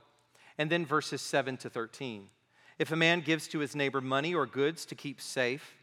[0.57, 2.29] And then verses 7 to 13.
[2.77, 5.75] If a man gives to his neighbor money or goods to keep safe,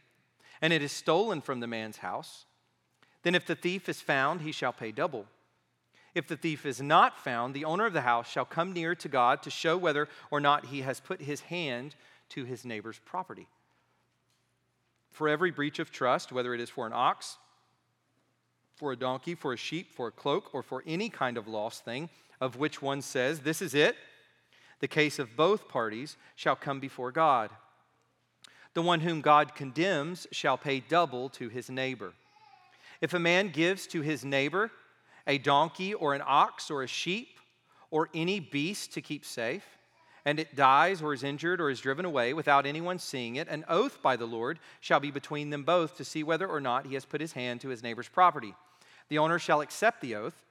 [0.61, 2.45] and it is stolen from the man's house,
[3.23, 5.25] Then if the thief is found, he shall pay double.
[6.15, 9.07] If the thief is not found, the owner of the house shall come near to
[9.07, 11.95] God to show whether or not he has put his hand
[12.29, 13.47] to his neighbor's property.
[15.11, 17.37] For every breach of trust, whether it is for an ox,
[18.75, 21.85] for a donkey, for a sheep, for a cloak, or for any kind of lost
[21.85, 22.09] thing,
[22.41, 23.95] of which one says, This is it,
[24.79, 27.49] the case of both parties shall come before God.
[28.73, 32.13] The one whom God condemns shall pay double to his neighbor.
[33.01, 34.71] If a man gives to his neighbor
[35.27, 37.39] a donkey or an ox or a sheep
[37.91, 39.63] or any beast to keep safe,
[40.25, 43.65] and it dies or is injured or is driven away without anyone seeing it, an
[43.67, 46.93] oath by the Lord shall be between them both to see whether or not he
[46.93, 48.55] has put his hand to his neighbor's property.
[49.09, 50.41] The owner shall accept the oath,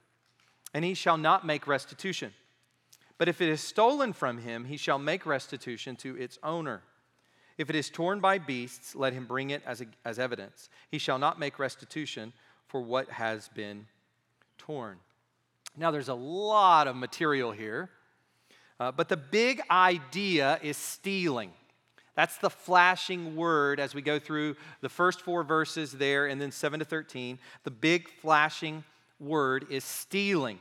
[0.73, 2.33] and he shall not make restitution.
[3.17, 6.81] But if it is stolen from him, he shall make restitution to its owner.
[7.57, 10.69] If it is torn by beasts, let him bring it as, a, as evidence.
[10.89, 12.33] He shall not make restitution
[12.67, 13.85] for what has been
[14.65, 14.97] torn.
[15.75, 17.89] Now, there's a lot of material here,
[18.79, 21.51] uh, but the big idea is stealing.
[22.15, 26.51] That's the flashing word as we go through the first four verses there and then
[26.51, 27.39] 7 to 13.
[27.63, 28.83] The big flashing
[29.19, 30.59] word is stealing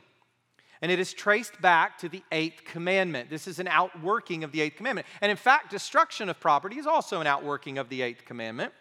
[0.82, 3.30] and it is traced back to the eighth commandment.
[3.30, 5.06] This is an outworking of the eighth commandment.
[5.20, 8.72] And in fact, destruction of property is also an outworking of the eighth commandment.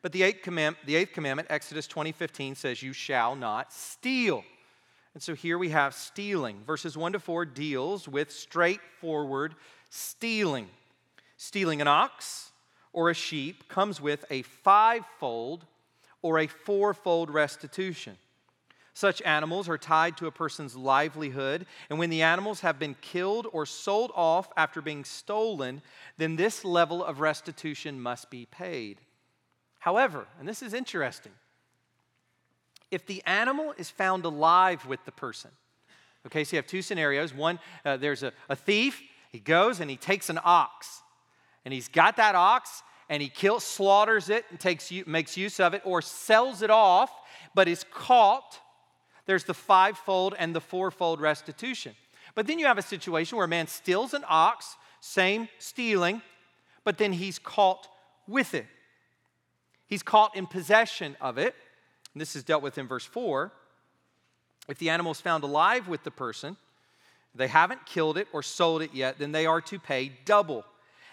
[0.00, 4.44] But the eighth, command, the eighth commandment, Exodus 20 15, says, You shall not steal.
[5.14, 6.62] And so here we have stealing.
[6.64, 9.54] Verses 1 to 4 deals with straightforward
[9.90, 10.68] stealing.
[11.36, 12.52] Stealing an ox
[12.92, 15.64] or a sheep comes with a fivefold
[16.22, 18.16] or a fourfold restitution.
[18.94, 23.46] Such animals are tied to a person's livelihood, and when the animals have been killed
[23.52, 25.82] or sold off after being stolen,
[26.16, 28.98] then this level of restitution must be paid.
[29.88, 31.32] However, and this is interesting,
[32.90, 35.50] if the animal is found alive with the person,
[36.26, 37.32] okay, so you have two scenarios.
[37.32, 39.00] One, uh, there's a, a thief,
[39.32, 41.00] he goes and he takes an ox,
[41.64, 45.72] and he's got that ox, and he kills, slaughters it, and takes, makes use of
[45.72, 47.10] it, or sells it off,
[47.54, 48.60] but is caught
[49.24, 51.94] there's the fivefold and the fourfold restitution.
[52.34, 56.20] But then you have a situation where a man steals an ox, same stealing,
[56.84, 57.88] but then he's caught
[58.26, 58.66] with it.
[59.88, 61.54] He's caught in possession of it.
[62.14, 63.50] And this is dealt with in verse 4.
[64.68, 66.56] If the animal is found alive with the person,
[67.34, 70.64] they haven't killed it or sold it yet, then they are to pay double.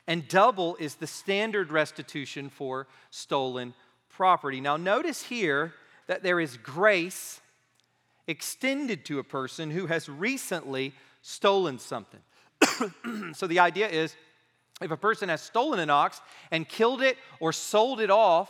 [0.08, 3.74] And double is the standard restitution for stolen
[4.10, 4.62] property.
[4.62, 5.74] Now, notice here
[6.08, 7.40] that there is grace
[8.28, 12.20] extended to a person who has recently stolen something.
[13.34, 14.16] so the idea is
[14.82, 18.50] if a person has stolen an ox and killed it or sold it off,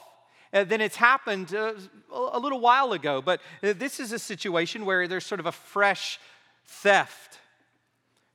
[0.52, 1.74] then it's happened uh,
[2.12, 3.22] a little while ago.
[3.22, 6.20] But uh, this is a situation where there's sort of a fresh
[6.66, 7.40] theft.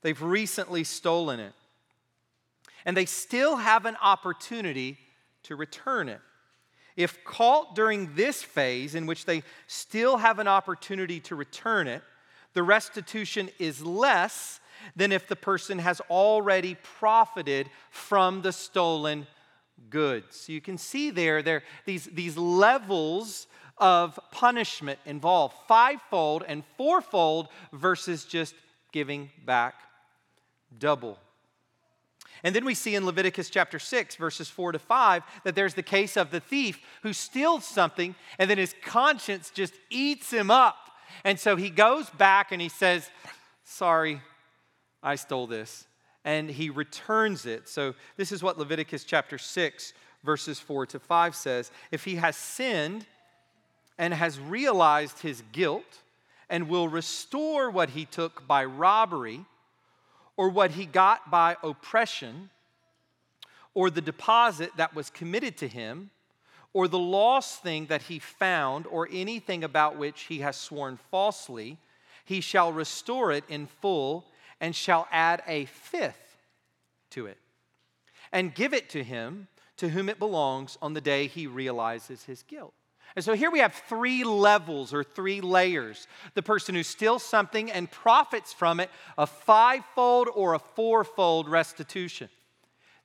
[0.02, 1.52] They've recently stolen it.
[2.84, 4.98] And they still have an opportunity
[5.44, 6.20] to return it.
[6.96, 12.02] If caught during this phase, in which they still have an opportunity to return it,
[12.52, 14.60] the restitution is less
[14.96, 19.26] than if the person has already profited from the stolen
[19.88, 20.36] goods.
[20.36, 23.46] So you can see there, there these, these levels
[23.78, 28.54] of punishment involved fivefold and fourfold versus just
[28.92, 29.74] giving back
[30.78, 31.18] double.
[32.42, 35.82] And then we see in Leviticus chapter 6, verses 4 to 5, that there's the
[35.82, 40.76] case of the thief who steals something and then his conscience just eats him up.
[41.24, 43.10] And so he goes back and he says,
[43.64, 44.20] Sorry,
[45.02, 45.86] I stole this.
[46.24, 47.68] And he returns it.
[47.68, 51.70] So this is what Leviticus chapter 6, verses 4 to 5 says.
[51.90, 53.06] If he has sinned
[53.98, 55.98] and has realized his guilt
[56.48, 59.44] and will restore what he took by robbery,
[60.36, 62.50] or what he got by oppression,
[63.74, 66.10] or the deposit that was committed to him,
[66.72, 71.76] or the lost thing that he found, or anything about which he has sworn falsely,
[72.24, 74.24] he shall restore it in full
[74.60, 76.36] and shall add a fifth
[77.10, 77.38] to it
[78.32, 82.42] and give it to him to whom it belongs on the day he realizes his
[82.42, 82.74] guilt.
[83.16, 86.06] And so here we have three levels or three layers.
[86.34, 92.28] The person who steals something and profits from it, a fivefold or a fourfold restitution.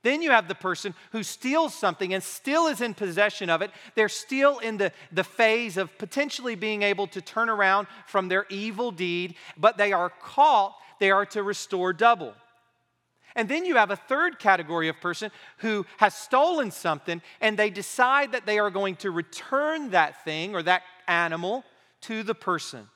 [0.03, 3.71] Then you have the person who steals something and still is in possession of it.
[3.95, 8.45] They're still in the, the phase of potentially being able to turn around from their
[8.51, 12.33] evil deed, but they are caught, they are to restore double.
[13.35, 17.69] And then you have a third category of person who has stolen something and they
[17.69, 21.65] decide that they are going to return that thing or that animal
[22.01, 22.87] to the person.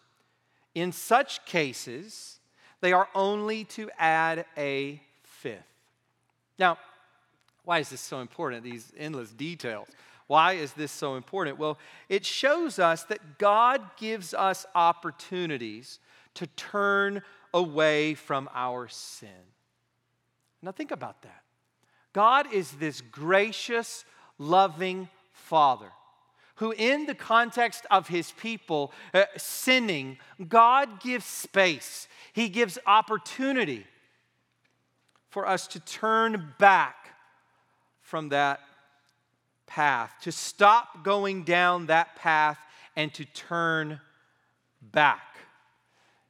[0.75, 2.39] In such cases,
[2.79, 5.63] they are only to add a fifth.
[6.57, 6.77] Now,
[7.65, 8.63] why is this so important?
[8.63, 9.87] These endless details.
[10.27, 11.57] Why is this so important?
[11.57, 11.77] Well,
[12.07, 15.99] it shows us that God gives us opportunities
[16.35, 17.23] to turn
[17.53, 19.29] away from our sin.
[20.61, 21.43] Now, think about that.
[22.13, 24.03] God is this gracious,
[24.37, 25.91] loving Father
[26.59, 30.17] who, in the context of his people uh, sinning,
[30.49, 33.85] God gives space, he gives opportunity
[35.29, 37.15] for us to turn back
[38.01, 38.59] from that
[39.67, 42.59] path, to stop going down that path
[42.95, 44.01] and to turn
[44.81, 45.37] back.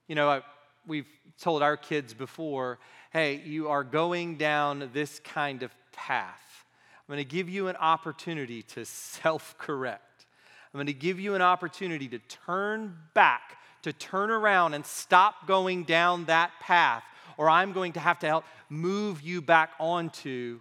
[0.08, 0.44] You know,
[0.90, 1.08] we've
[1.40, 2.80] told our kids before
[3.12, 6.66] hey, you are going down this kind of path.
[7.08, 10.26] I'm going to give you an opportunity to self correct.
[10.74, 15.48] I'm going to give you an opportunity to turn back, to turn around and stop
[15.48, 17.04] going down that path,
[17.38, 20.60] or I'm going to have to help move you back onto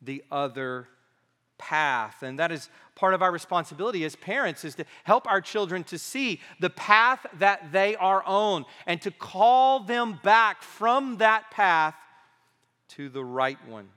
[0.00, 0.88] the other
[1.58, 2.22] path.
[2.22, 5.98] And that is part of our responsibility as parents is to help our children to
[5.98, 11.94] see the path that they are on and to call them back from that path
[12.88, 13.88] to the right one.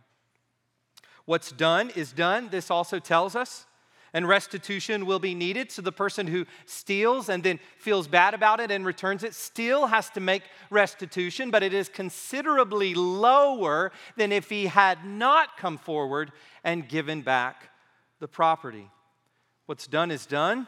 [1.26, 3.66] What's done is done, this also tells us.
[4.18, 5.72] And restitution will be needed.
[5.72, 9.86] So the person who steals and then feels bad about it and returns it still
[9.86, 10.42] has to make
[10.72, 16.32] restitution, but it is considerably lower than if he had not come forward
[16.64, 17.70] and given back
[18.20, 18.90] the property.
[19.68, 20.66] What's done is done,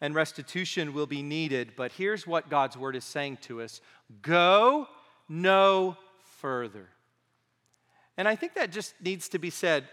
[0.00, 1.74] and restitution will be needed.
[1.76, 3.80] But here's what God's word is saying to us
[4.20, 4.88] go
[5.28, 5.96] no
[6.40, 6.88] further.
[8.16, 9.84] And I think that just needs to be said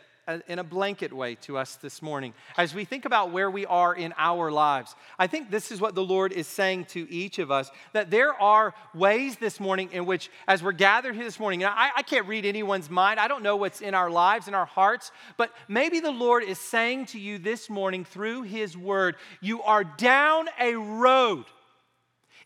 [0.48, 3.94] in a blanket way to us this morning as we think about where we are
[3.94, 4.96] in our lives.
[5.20, 8.34] I think this is what the Lord is saying to each of us that there
[8.34, 12.28] are ways this morning in which, as we're gathered here this morning, I, I can't
[12.28, 16.00] read anyone's mind, I don't know what's in our lives, in our hearts, but maybe
[16.00, 20.74] the Lord is saying to you this morning through His word, you are down a
[20.74, 21.46] road.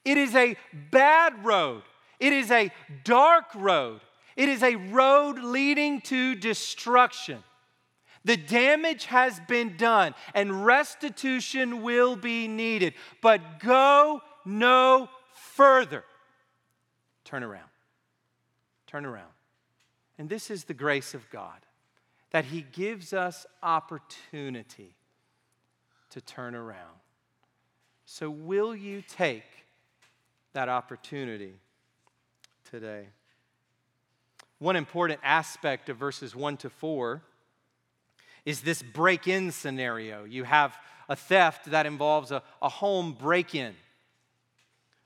[0.04, 0.58] It is a
[0.92, 1.84] bad road,
[2.20, 2.72] it is a
[3.06, 4.02] dark road.
[4.36, 7.44] It is a road leading to destruction.
[8.26, 16.04] The damage has been done and restitution will be needed, but go no further.
[17.24, 17.70] Turn around.
[18.88, 19.32] Turn around.
[20.18, 21.60] And this is the grace of God
[22.32, 24.96] that He gives us opportunity
[26.10, 26.98] to turn around.
[28.06, 29.44] So, will you take
[30.54, 31.54] that opportunity
[32.70, 33.08] today?
[34.58, 37.22] One important aspect of verses 1 to 4
[38.46, 40.24] is this break in scenario.
[40.24, 40.78] You have
[41.08, 43.76] a theft that involves a, a home break in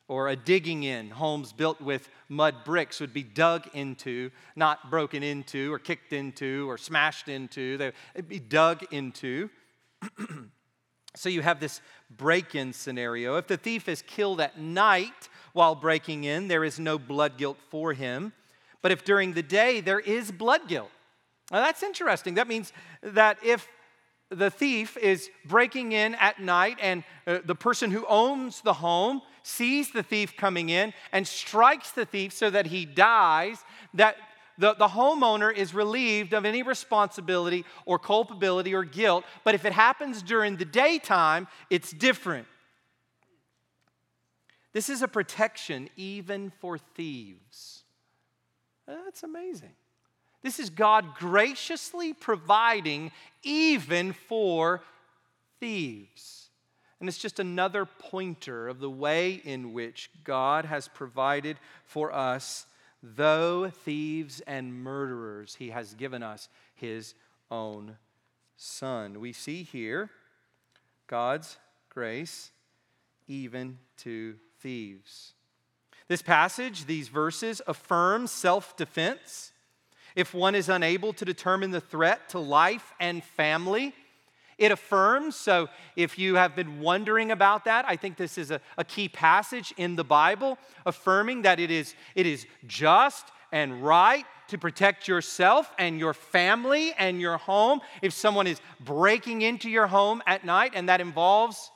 [0.07, 1.09] or a digging in.
[1.09, 6.69] Homes built with mud bricks would be dug into, not broken into or kicked into
[6.69, 7.77] or smashed into.
[7.77, 9.49] They'd be dug into.
[11.15, 13.38] so you have this break in scenario.
[13.38, 17.57] If the thief is killed at night while breaking in, there is no blood guilt
[17.69, 18.34] for him.
[18.81, 20.91] But if during the day, there is blood guilt.
[21.51, 22.35] Now that's interesting.
[22.35, 23.67] That means that if
[24.29, 29.21] the thief is breaking in at night and uh, the person who owns the home
[29.43, 33.63] sees the thief coming in and strikes the thief so that he dies,
[33.93, 34.15] that
[34.57, 39.25] the, the homeowner is relieved of any responsibility or culpability or guilt.
[39.43, 42.47] But if it happens during the daytime, it's different.
[44.71, 47.83] This is a protection even for thieves.
[48.87, 49.73] That's amazing.
[50.43, 54.81] This is God graciously providing even for
[55.59, 56.49] thieves.
[56.99, 62.65] And it's just another pointer of the way in which God has provided for us,
[63.01, 67.15] though thieves and murderers, He has given us His
[67.49, 67.97] own
[68.57, 69.19] Son.
[69.19, 70.09] We see here
[71.07, 71.57] God's
[71.89, 72.51] grace
[73.27, 75.33] even to thieves.
[76.07, 79.52] This passage, these verses, affirm self defense.
[80.16, 83.93] If one is unable to determine the threat to life and family,
[84.57, 85.36] it affirms.
[85.36, 89.09] So, if you have been wondering about that, I think this is a, a key
[89.09, 95.07] passage in the Bible, affirming that it is, it is just and right to protect
[95.07, 97.82] yourself and your family and your home.
[98.01, 101.72] If someone is breaking into your home at night and that involves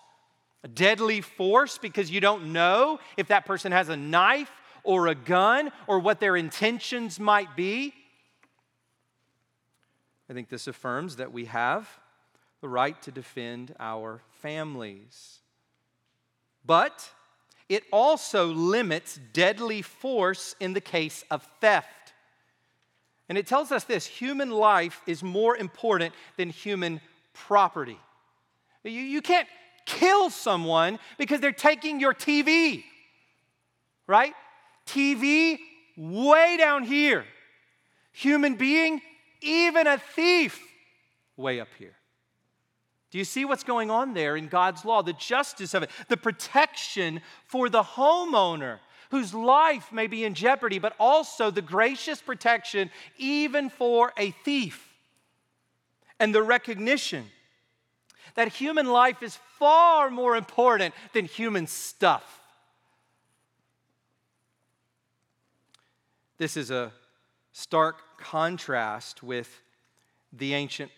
[0.73, 4.51] deadly force because you don't know if that person has a knife
[4.83, 7.93] or a gun or what their intentions might be.
[10.29, 11.87] I think this affirms that we have
[12.61, 15.39] the right to defend our families.
[16.65, 17.09] But
[17.69, 22.13] it also limits deadly force in the case of theft.
[23.29, 27.01] And it tells us this human life is more important than human
[27.33, 27.99] property.
[28.83, 29.47] You, you can't
[29.85, 32.83] kill someone because they're taking your TV,
[34.07, 34.33] right?
[34.85, 35.57] TV
[35.97, 37.25] way down here.
[38.13, 39.01] Human being,
[39.41, 40.59] even a thief,
[41.35, 41.95] way up here.
[43.09, 45.01] Do you see what's going on there in God's law?
[45.01, 48.79] The justice of it, the protection for the homeowner
[49.11, 54.93] whose life may be in jeopardy, but also the gracious protection even for a thief.
[56.19, 57.25] And the recognition
[58.35, 62.41] that human life is far more important than human stuff.
[66.37, 66.91] This is a
[67.51, 69.61] stark contrast with
[70.33, 70.91] the ancient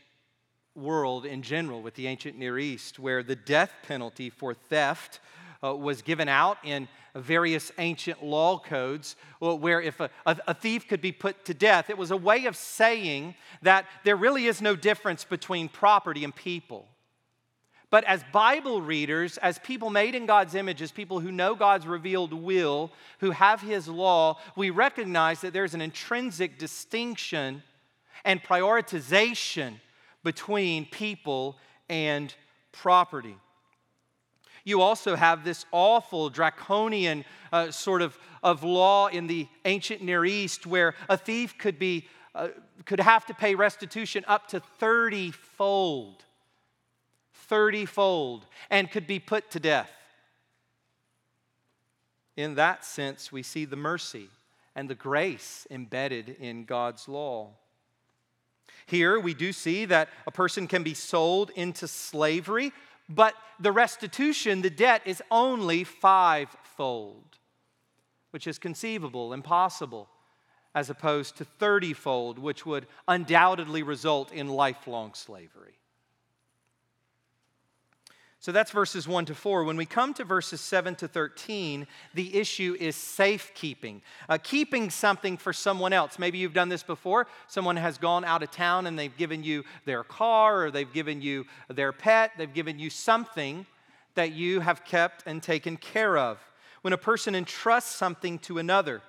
[0.76, 5.20] world in general, with the ancient Near East, where the death penalty for theft
[5.63, 11.01] uh, was given out in various ancient law codes, where if a, a thief could
[11.01, 14.76] be put to death, it was a way of saying that there really is no
[14.76, 16.88] difference between property and people.
[17.92, 21.88] But as Bible readers, as people made in God's image, as people who know God's
[21.88, 27.64] revealed will, who have His law, we recognize that there's an intrinsic distinction
[28.24, 29.80] and prioritization
[30.24, 31.58] between people
[31.90, 32.34] and
[32.72, 33.38] property.
[34.64, 40.26] You also have this awful draconian uh, sort of, of law in the ancient Near
[40.26, 42.50] East where a thief could, be, uh,
[42.86, 46.24] could have to pay restitution up to 30 fold,
[47.50, 49.91] 30 fold, and could be put to death.
[52.38, 54.30] In that sense, we see the mercy
[54.76, 57.50] and the grace embedded in God's law.
[58.86, 62.72] Here, we do see that a person can be sold into slavery,
[63.10, 67.38] but the restitution, the debt, is only fivefold,
[68.30, 70.08] which is conceivable, impossible,
[70.76, 75.78] as opposed to 30 fold, which would undoubtedly result in lifelong slavery.
[78.42, 79.66] So that's verses 1 to 4.
[79.66, 85.36] When we come to verses 7 to 13, the issue is safekeeping, uh, keeping something
[85.36, 86.18] for someone else.
[86.18, 87.28] Maybe you've done this before.
[87.48, 91.22] Someone has gone out of town and they've given you their car or they've given
[91.22, 93.66] you their pet, they've given you something
[94.16, 96.40] that you have kept and taken care of.
[96.82, 99.02] When a person entrusts something to another,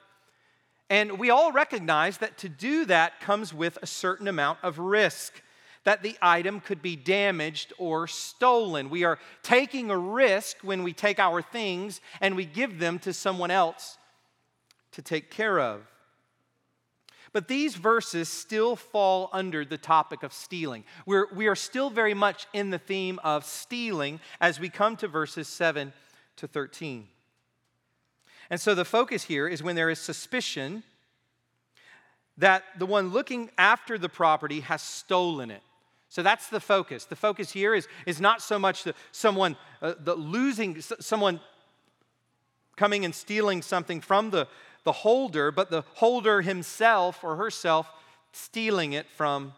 [0.88, 5.40] and we all recognize that to do that comes with a certain amount of risk
[5.84, 8.90] that the item could be damaged or stolen.
[8.90, 13.12] We are taking a risk when we take our things and we give them to
[13.12, 13.96] someone else
[14.92, 15.82] to take care of.
[17.32, 20.84] But these verses still fall under the topic of stealing.
[21.06, 25.08] We're, we are still very much in the theme of stealing as we come to
[25.08, 25.92] verses 7
[26.36, 27.06] to 13.
[28.50, 30.82] And so the focus here is when there is suspicion
[32.36, 35.62] that the one looking after the property has stolen it.
[36.10, 37.04] So that's the focus.
[37.04, 41.40] The focus here is, is not so much the, someone uh, the losing, someone
[42.76, 44.48] coming and stealing something from the,
[44.84, 47.88] the holder, but the holder himself or herself
[48.32, 49.52] stealing it from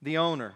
[0.00, 0.54] the owner.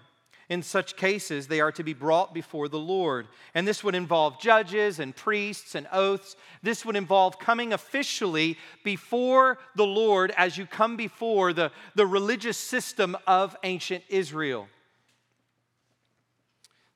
[0.48, 3.26] In such cases, they are to be brought before the Lord.
[3.54, 6.36] And this would involve judges and priests and oaths.
[6.62, 12.56] This would involve coming officially before the Lord as you come before the, the religious
[12.56, 14.68] system of ancient Israel.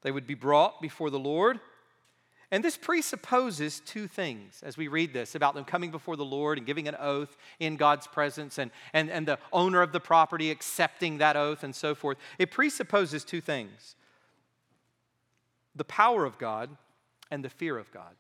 [0.07, 1.59] They would be brought before the Lord.
[2.53, 6.59] And this presupposes two things as we read this about them coming before the Lord
[6.59, 10.53] and giving an oath in God's presence and, and, and the owner of the property
[10.53, 12.19] accepting that oath and so forth.
[12.39, 13.97] It presupposes two things
[15.75, 16.71] the power of God
[17.33, 18.15] and the fear of God.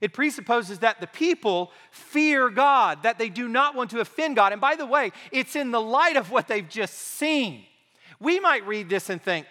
[0.00, 4.52] It presupposes that the people fear God, that they do not want to offend God.
[4.52, 7.64] And by the way, it's in the light of what they've just seen.
[8.20, 9.48] We might read this and think,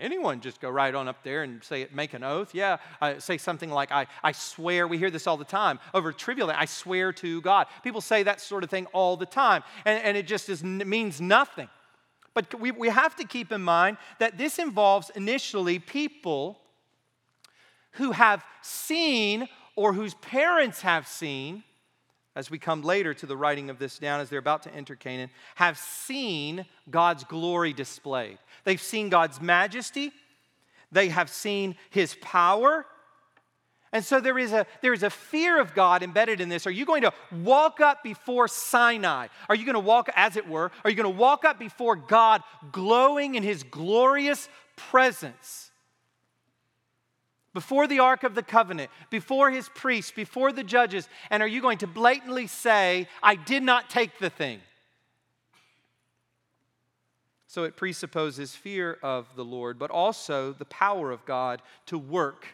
[0.00, 2.54] anyone just go right on up there and say it, make an oath.
[2.54, 2.78] Yeah,
[3.18, 4.88] say something like, I, I swear.
[4.88, 6.50] We hear this all the time over trivial.
[6.50, 7.66] I swear to God.
[7.82, 11.20] People say that sort of thing all the time, and, and it just is, means
[11.20, 11.68] nothing.
[12.32, 16.58] But we, we have to keep in mind that this involves initially people
[17.92, 21.62] who have seen or whose parents have seen
[22.36, 24.96] as we come later to the writing of this down, as they're about to enter
[24.96, 28.38] Canaan, have seen God's glory displayed.
[28.64, 30.12] They've seen God's majesty,
[30.90, 32.86] they have seen his power.
[33.92, 36.66] And so there is, a, there is a fear of God embedded in this.
[36.66, 39.28] Are you going to walk up before Sinai?
[39.48, 41.94] Are you going to walk, as it were, are you going to walk up before
[41.94, 45.70] God glowing in his glorious presence?
[47.54, 51.08] Before the Ark of the Covenant, before his priests, before the judges?
[51.30, 54.60] And are you going to blatantly say, I did not take the thing?
[57.46, 62.48] So it presupposes fear of the Lord, but also the power of God to work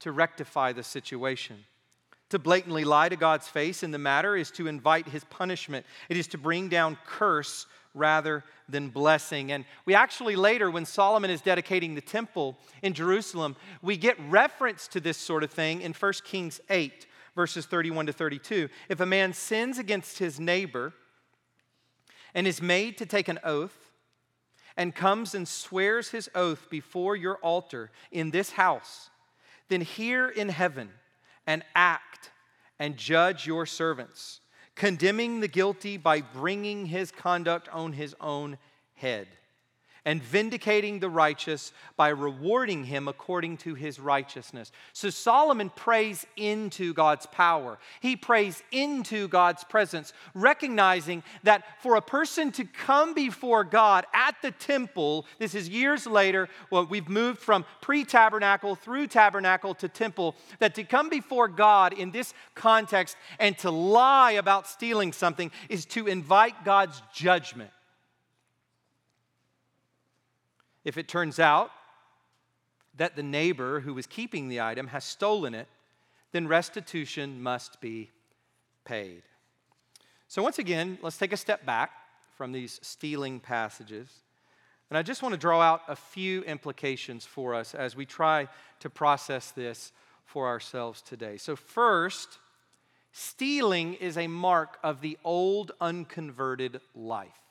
[0.00, 1.66] to rectify the situation.
[2.30, 6.16] To blatantly lie to God's face in the matter is to invite his punishment, it
[6.16, 9.50] is to bring down curse rather than blessing.
[9.50, 14.86] And we actually later, when Solomon is dedicating the temple in Jerusalem, we get reference
[14.88, 18.68] to this sort of thing in 1 Kings 8, verses 31 to 32.
[18.88, 20.92] If a man sins against his neighbor
[22.32, 23.90] and is made to take an oath,
[24.76, 29.10] and comes and swears his oath before your altar in this house,
[29.68, 30.90] then hear in heaven
[31.46, 32.30] and act
[32.78, 34.40] and judge your servants
[34.74, 38.56] condemning the guilty by bringing his conduct on his own
[38.94, 39.26] head
[40.04, 44.72] and vindicating the righteous by rewarding him according to his righteousness.
[44.92, 47.78] So Solomon prays into God's power.
[48.00, 54.36] He prays into God's presence, recognizing that for a person to come before God at
[54.42, 59.88] the temple, this is years later, well, we've moved from pre tabernacle through tabernacle to
[59.88, 65.50] temple, that to come before God in this context and to lie about stealing something
[65.68, 67.70] is to invite God's judgment.
[70.84, 71.70] If it turns out
[72.96, 75.68] that the neighbor who was keeping the item has stolen it,
[76.32, 78.10] then restitution must be
[78.84, 79.22] paid.
[80.28, 81.90] So, once again, let's take a step back
[82.36, 84.08] from these stealing passages.
[84.88, 88.48] And I just want to draw out a few implications for us as we try
[88.80, 89.92] to process this
[90.24, 91.36] for ourselves today.
[91.36, 92.38] So, first,
[93.12, 97.49] stealing is a mark of the old unconverted life.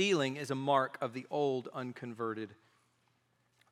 [0.00, 2.48] Stealing is a mark of the old unconverted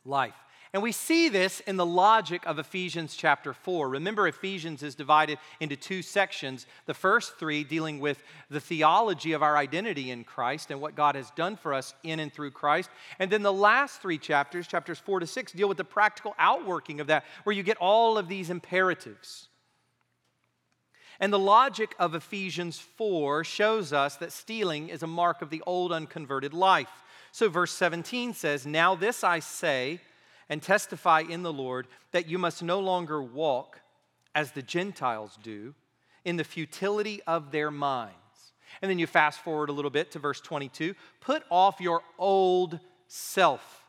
[0.05, 0.35] life.
[0.75, 3.89] And we see this in the logic of Ephesians chapter 4.
[3.89, 6.67] Remember, Ephesians is divided into two sections.
[6.85, 11.15] The first three dealing with the theology of our identity in Christ and what God
[11.15, 12.91] has done for us in and through Christ.
[13.19, 17.01] And then the last three chapters, chapters 4 to 6, deal with the practical outworking
[17.01, 19.49] of that, where you get all of these imperatives.
[21.21, 25.63] And the logic of Ephesians 4 shows us that stealing is a mark of the
[25.67, 27.03] old unconverted life.
[27.33, 30.01] So, verse 17 says, Now this I say
[30.49, 33.81] and testify in the Lord that you must no longer walk
[34.35, 35.75] as the Gentiles do
[36.25, 38.15] in the futility of their minds.
[38.81, 42.79] And then you fast forward a little bit to verse 22 put off your old
[43.09, 43.85] self.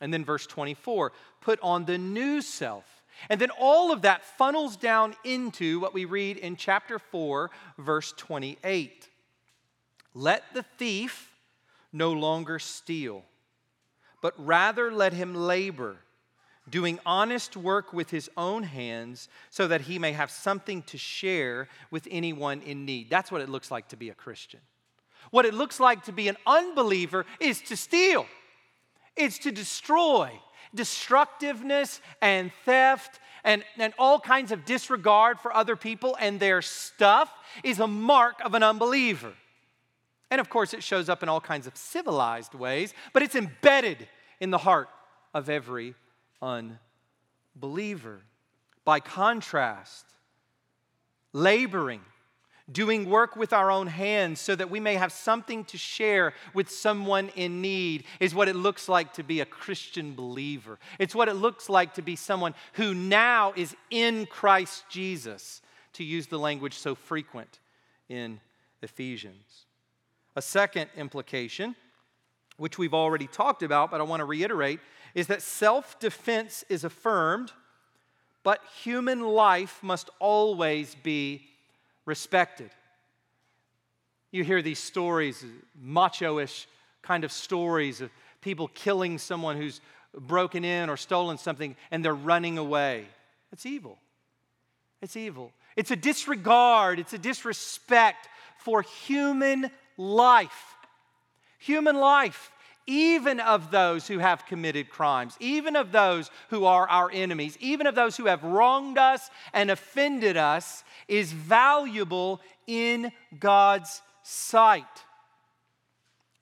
[0.00, 2.84] And then verse 24 put on the new self
[3.28, 8.12] and then all of that funnels down into what we read in chapter 4, verse
[8.16, 9.08] 28.
[10.14, 11.32] Let the thief
[11.92, 13.24] no longer steal,
[14.20, 15.96] but rather let him labor,
[16.68, 21.68] doing honest work with his own hands, so that he may have something to share
[21.90, 23.10] with anyone in need.
[23.10, 24.60] That's what it looks like to be a Christian.
[25.30, 28.26] What it looks like to be an unbeliever is to steal,
[29.16, 30.30] it's to destroy,
[30.74, 37.30] destructiveness and theft and, and all kinds of disregard for other people and their stuff
[37.62, 39.32] is a mark of an unbeliever.
[40.30, 44.08] And of course, it shows up in all kinds of civilized ways, but it's embedded
[44.40, 44.88] in the heart
[45.32, 45.94] of every
[46.42, 48.20] unbeliever.
[48.84, 50.04] By contrast,
[51.32, 52.00] laboring
[52.72, 56.70] doing work with our own hands so that we may have something to share with
[56.70, 60.78] someone in need is what it looks like to be a Christian believer.
[60.98, 65.60] It's what it looks like to be someone who now is in Christ Jesus,
[65.94, 67.60] to use the language so frequent
[68.08, 68.40] in
[68.82, 69.66] Ephesians.
[70.34, 71.76] A second implication,
[72.56, 74.80] which we've already talked about, but I want to reiterate,
[75.14, 77.52] is that self defense is affirmed,
[78.42, 81.46] but human life must always be
[82.06, 82.70] respected.
[84.30, 85.44] You hear these stories,
[85.80, 86.66] macho ish
[87.02, 89.80] kind of stories of people killing someone who's
[90.18, 93.06] broken in or stolen something and they're running away.
[93.52, 93.98] It's evil.
[95.00, 95.52] It's evil.
[95.76, 98.28] It's a disregard, it's a disrespect
[98.58, 100.76] for human life.
[101.58, 102.50] Human life
[102.86, 107.86] even of those who have committed crimes, even of those who are our enemies, even
[107.86, 114.84] of those who have wronged us and offended us, is valuable in God's sight.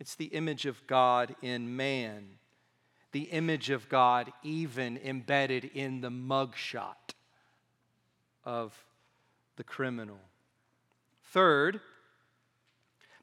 [0.01, 2.25] It's the image of God in man,
[3.13, 7.15] the image of God even embedded in the mugshot
[8.45, 8.85] of
[9.57, 10.19] the criminal.
[11.27, 11.81] Third,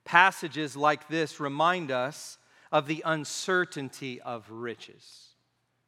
[0.05, 2.38] passages like this remind us
[2.71, 5.29] of the uncertainty of riches.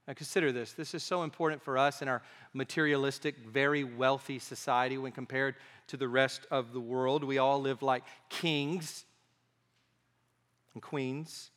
[0.07, 0.73] Now, consider this.
[0.73, 2.21] This is so important for us in our
[2.53, 5.55] materialistic, very wealthy society when compared
[5.87, 7.23] to the rest of the world.
[7.23, 9.05] We all live like kings
[10.73, 11.51] and queens.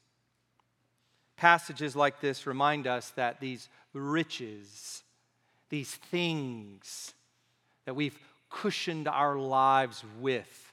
[1.36, 5.02] Passages like this remind us that these riches,
[5.70, 7.14] these things
[7.86, 8.18] that we've
[8.50, 10.72] cushioned our lives with,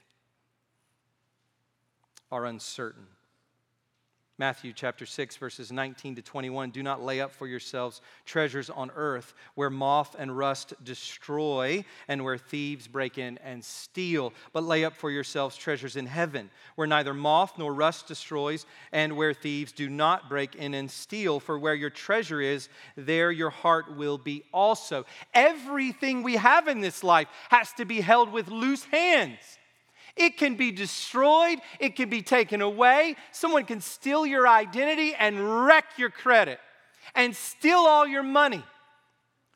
[2.30, 3.06] are uncertain.
[4.42, 6.70] Matthew chapter 6, verses 19 to 21.
[6.70, 12.24] Do not lay up for yourselves treasures on earth where moth and rust destroy and
[12.24, 16.88] where thieves break in and steal, but lay up for yourselves treasures in heaven where
[16.88, 21.38] neither moth nor rust destroys and where thieves do not break in and steal.
[21.38, 25.06] For where your treasure is, there your heart will be also.
[25.34, 29.38] Everything we have in this life has to be held with loose hands.
[30.16, 33.16] It can be destroyed, it can be taken away.
[33.30, 36.60] Someone can steal your identity and wreck your credit
[37.14, 38.62] and steal all your money.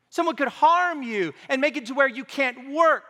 [0.08, 3.04] Someone could harm you and make it to where you can't work.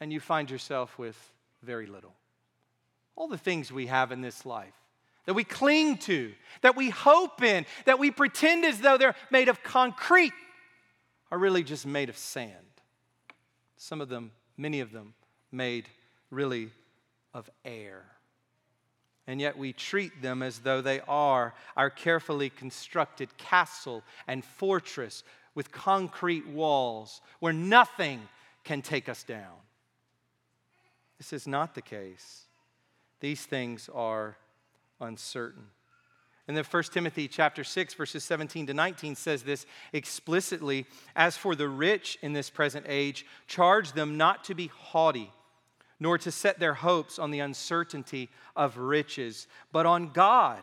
[0.00, 1.16] And you find yourself with
[1.62, 2.14] very little.
[3.16, 4.74] All the things we have in this life
[5.28, 9.50] that we cling to, that we hope in, that we pretend as though they're made
[9.50, 10.32] of concrete,
[11.30, 12.52] are really just made of sand.
[13.76, 15.14] Some of them many of them
[15.50, 15.88] made
[16.30, 16.70] really
[17.32, 18.04] of air.
[19.26, 25.22] And yet we treat them as though they are our carefully constructed castle and fortress
[25.54, 28.20] with concrete walls where nothing
[28.64, 29.56] can take us down.
[31.18, 32.44] This is not the case.
[33.20, 34.36] These things are
[35.00, 35.64] uncertain.
[36.48, 41.54] And then 1 Timothy chapter 6 verses 17 to 19 says this explicitly, as for
[41.54, 45.30] the rich in this present age, charge them not to be haughty,
[46.00, 50.62] nor to set their hopes on the uncertainty of riches, but on God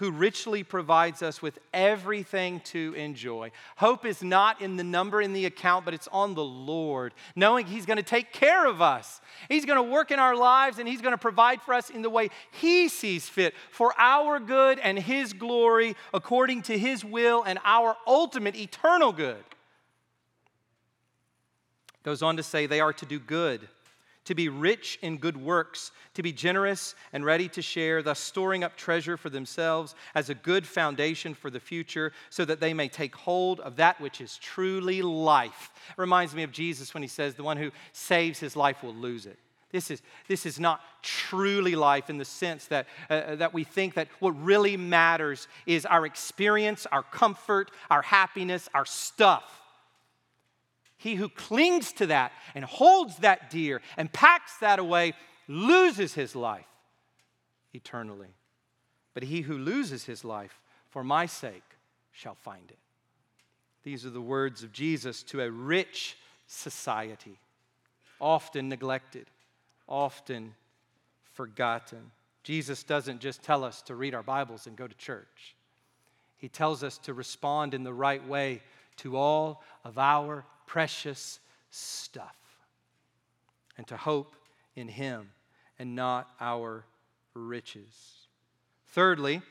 [0.00, 3.50] who richly provides us with everything to enjoy.
[3.76, 7.66] Hope is not in the number in the account, but it's on the Lord, knowing
[7.66, 9.20] He's going to take care of us.
[9.50, 12.00] He's going to work in our lives and He's going to provide for us in
[12.00, 17.42] the way He sees fit for our good and His glory, according to His will
[17.42, 19.44] and our ultimate eternal good.
[22.04, 23.68] Goes on to say they are to do good
[24.24, 28.62] to be rich in good works, to be generous and ready to share, thus storing
[28.62, 32.88] up treasure for themselves as a good foundation for the future, so that they may
[32.88, 35.70] take hold of that which is truly life.
[35.90, 38.94] It reminds me of Jesus when he says, The one who saves his life will
[38.94, 39.38] lose it.
[39.72, 43.64] This is, this is not truly life in the sense that, uh, uh that we
[43.64, 49.59] think that what really matters is our experience, our comfort, our happiness, our stuff.
[51.00, 55.14] He who clings to that and holds that dear and packs that away
[55.48, 56.66] loses his life
[57.72, 58.34] eternally.
[59.14, 61.64] But he who loses his life for my sake
[62.12, 62.78] shall find it.
[63.82, 67.38] These are the words of Jesus to a rich society,
[68.20, 69.26] often neglected,
[69.88, 70.54] often
[71.32, 72.10] forgotten.
[72.42, 75.56] Jesus doesn't just tell us to read our Bibles and go to church.
[76.36, 78.60] He tells us to respond in the right way
[78.96, 81.40] to all of our precious
[81.70, 82.36] stuff
[83.76, 84.36] and to hope
[84.76, 85.30] in Him
[85.80, 86.84] and not our
[87.34, 88.28] riches.
[88.86, 89.42] Thirdly,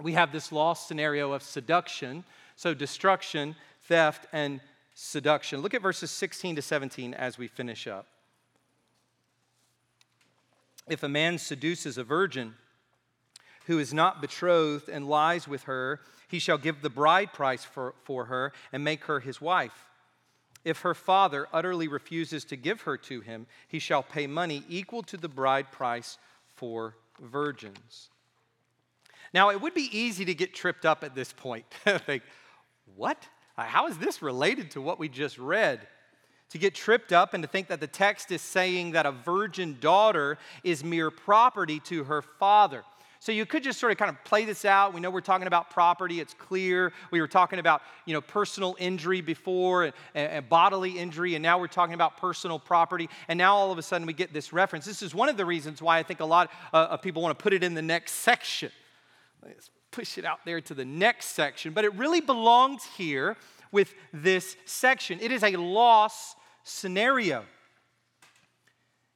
[0.00, 2.24] we have this loss scenario of seduction.
[2.56, 4.60] So, destruction, theft, and
[4.92, 5.60] seduction.
[5.60, 8.08] Look at verses 16 to 17 as we finish up.
[10.88, 12.54] If a man seduces a virgin
[13.66, 17.94] who is not betrothed and lies with her, he shall give the bride price for,
[18.02, 19.89] for her and make her his wife.
[20.64, 25.02] If her father utterly refuses to give her to him, he shall pay money equal
[25.04, 26.18] to the bride price
[26.54, 28.10] for virgins.
[29.32, 31.64] Now, it would be easy to get tripped up at this point.
[31.84, 32.22] Think,
[32.96, 33.28] what?
[33.56, 35.86] How is this related to what we just read?
[36.50, 39.76] To get tripped up and to think that the text is saying that a virgin
[39.80, 42.82] daughter is mere property to her father.
[43.22, 44.94] So you could just sort of kind of play this out.
[44.94, 46.90] We know we're talking about property, it's clear.
[47.10, 51.58] We were talking about, you know, personal injury before and, and, bodily injury, and now
[51.58, 53.10] we're talking about personal property.
[53.28, 54.86] And now all of a sudden we get this reference.
[54.86, 57.38] This is one of the reasons why I think a lot uh, of people want
[57.38, 58.72] to put it in the next section.
[59.44, 61.74] Let's push it out there to the next section.
[61.74, 63.36] But it really belongs here
[63.70, 65.18] with this section.
[65.20, 67.44] It is a loss scenario.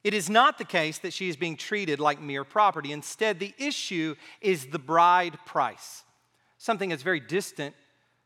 [0.05, 2.91] It is not the case that she is being treated like mere property.
[2.91, 6.03] Instead, the issue is the bride price,
[6.59, 7.73] something that's very distant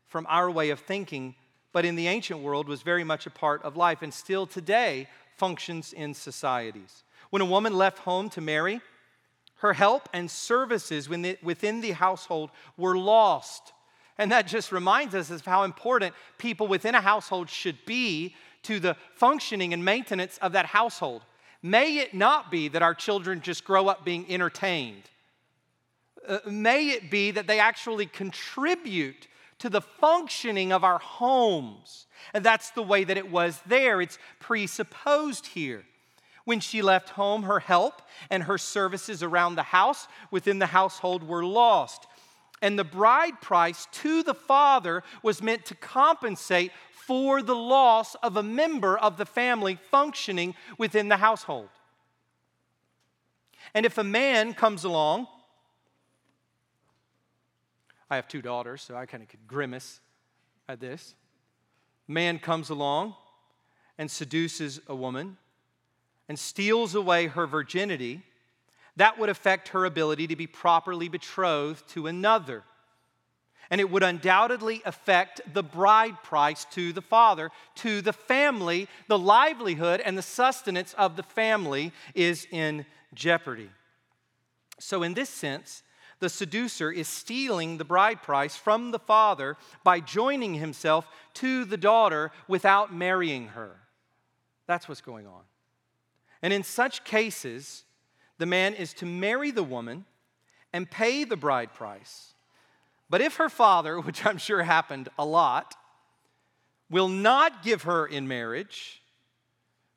[0.06, 1.34] from our way of thinking,
[1.72, 5.08] but in the ancient world was very much a part of life and still today
[5.38, 7.02] functions in societies.
[7.30, 8.82] When a woman left home to marry,
[9.60, 13.72] her help and services within the household were lost.
[14.18, 18.80] And that just reminds us of how important people within a household should be to
[18.80, 21.22] the functioning and maintenance of that household.
[21.62, 25.02] May it not be that our children just grow up being entertained.
[26.26, 29.26] Uh, may it be that they actually contribute
[29.58, 32.06] to the functioning of our homes.
[32.34, 34.00] And that's the way that it was there.
[34.00, 35.84] It's presupposed here.
[36.44, 41.22] When she left home, her help and her services around the house within the household
[41.22, 42.06] were lost.
[42.62, 46.72] And the bride price to the father was meant to compensate
[47.06, 51.68] for the loss of a member of the family functioning within the household.
[53.74, 55.26] And if a man comes along,
[58.08, 60.00] I have two daughters, so I kind of could grimace
[60.68, 61.14] at this.
[62.08, 63.14] Man comes along
[63.98, 65.36] and seduces a woman
[66.28, 68.22] and steals away her virginity,
[68.96, 72.62] that would affect her ability to be properly betrothed to another.
[73.70, 78.88] And it would undoubtedly affect the bride price to the father, to the family.
[79.06, 83.70] The livelihood and the sustenance of the family is in jeopardy.
[84.80, 85.84] So, in this sense,
[86.20, 91.76] the seducer is stealing the bride price from the father by joining himself to the
[91.76, 93.76] daughter without marrying her.
[94.66, 95.42] That's what's going on.
[96.42, 97.84] And in such cases,
[98.38, 100.04] the man is to marry the woman
[100.72, 102.34] and pay the bride price.
[103.10, 105.74] But if her father, which I'm sure happened a lot,
[106.88, 109.02] will not give her in marriage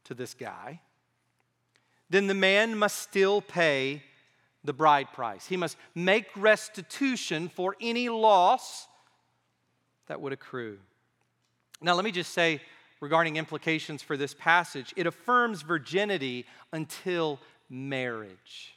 [0.05, 0.81] to this guy,
[2.09, 4.03] then the man must still pay
[4.63, 5.47] the bride price.
[5.47, 8.87] He must make restitution for any loss
[10.07, 10.77] that would accrue.
[11.81, 12.61] Now, let me just say
[12.99, 17.39] regarding implications for this passage it affirms virginity until
[17.69, 18.72] marriage.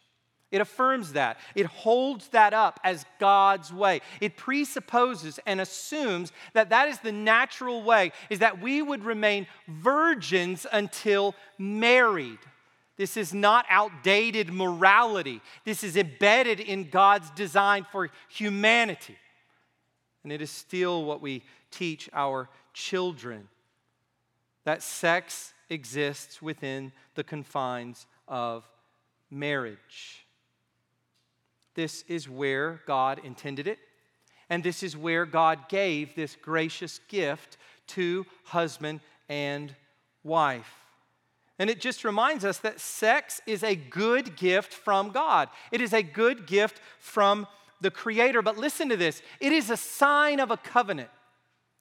[0.57, 1.37] It affirms that.
[1.55, 4.01] It holds that up as God's way.
[4.23, 9.47] It presupposes and assumes that that is the natural way, is that we would remain
[9.69, 12.39] virgins until married.
[12.97, 15.43] This is not outdated morality.
[15.67, 19.19] This is embedded in God's design for humanity.
[20.25, 23.49] And it is still what we teach our children
[24.65, 28.65] that sex exists within the confines of
[29.31, 30.26] marriage.
[31.77, 33.79] This is where God intended it,
[34.51, 37.59] and this is where God gave this gracious gift
[37.89, 39.75] to husband and
[40.25, 40.73] wife.
[41.59, 45.49] And it just reminds us that sex is a good gift from God.
[45.71, 47.47] It is a good gift from
[47.81, 48.43] the Creator.
[48.43, 51.11] But listen to this it is a sign of a covenant.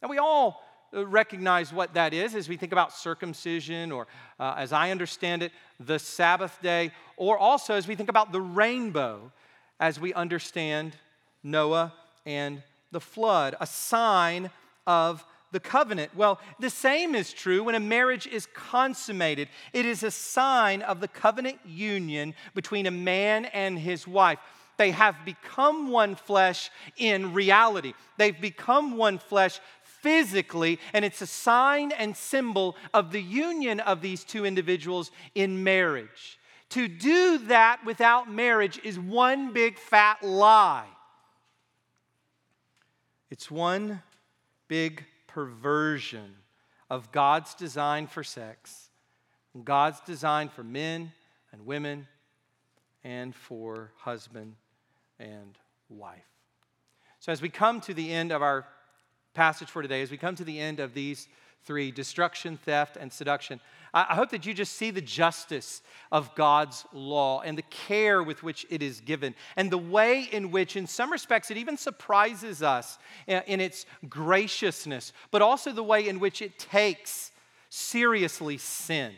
[0.02, 4.08] And we all uh, recognize what that is as we think about circumcision, or
[4.40, 8.42] uh, as I understand it, the Sabbath day, or also as we think about the
[8.42, 9.32] rainbow,
[9.80, 10.96] as we understand
[11.44, 11.94] Noah
[12.26, 14.50] and the flood, a sign
[14.88, 16.16] of the covenant.
[16.16, 19.48] Well, the same is true when a marriage is consummated.
[19.74, 24.40] It is a sign of the covenant union between a man and his wife.
[24.78, 27.94] They have become one flesh in reality.
[28.18, 34.02] They've become one flesh physically, and it's a sign and symbol of the union of
[34.02, 36.38] these two individuals in marriage.
[36.76, 40.90] To do that without marriage is one big fat lie.
[43.32, 44.02] It's one
[44.68, 46.36] big perversion
[46.90, 48.90] of God's design for sex,
[49.64, 51.14] God's design for men
[51.54, 52.08] and women,
[53.06, 54.56] and for husband
[55.18, 55.58] and
[55.88, 56.28] wife.
[57.22, 58.68] So, as we come to the end of our
[59.34, 61.30] passage for today, as we come to the end of these
[61.66, 63.60] three destruction, theft, and seduction.
[63.98, 65.82] I hope that you just see the justice
[66.12, 70.52] of God's law and the care with which it is given, and the way in
[70.52, 76.10] which, in some respects, it even surprises us in its graciousness, but also the way
[76.10, 77.32] in which it takes
[77.70, 79.14] seriously sin.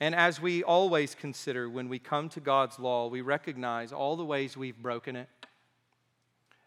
[0.00, 4.24] And as we always consider when we come to God's law, we recognize all the
[4.24, 5.28] ways we've broken it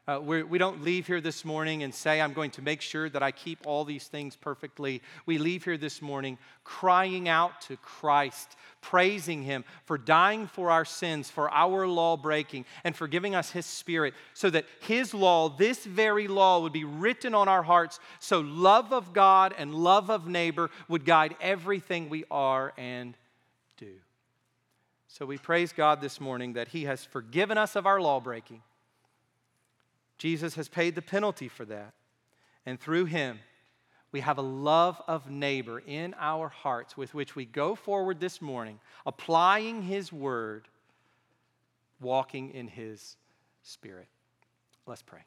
[0.08, 3.10] uh, we do not leave here this morning and say, I'm going to make sure
[3.10, 5.02] that I keep all these things perfectly.
[5.26, 10.86] We leave here this morning crying out to Christ, praising Him for dying for our
[10.86, 15.50] sins, for our law breaking, and for giving us His Spirit so that His law,
[15.50, 20.12] this very law, would be written on our hearts so love of God and love
[20.12, 23.18] of neighbor would guide everything we are and
[23.78, 23.94] do.
[25.08, 28.62] So we praise God this morning that He has forgiven us of our law breaking
[30.18, 31.94] Jesus has paid the penalty for that.
[32.66, 33.40] And through him,
[34.12, 38.42] we have a love of neighbor in our hearts with which we go forward this
[38.42, 40.68] morning, applying his word
[42.00, 43.18] walking in his
[43.62, 44.08] spirit.
[44.88, 45.22] Let's pray.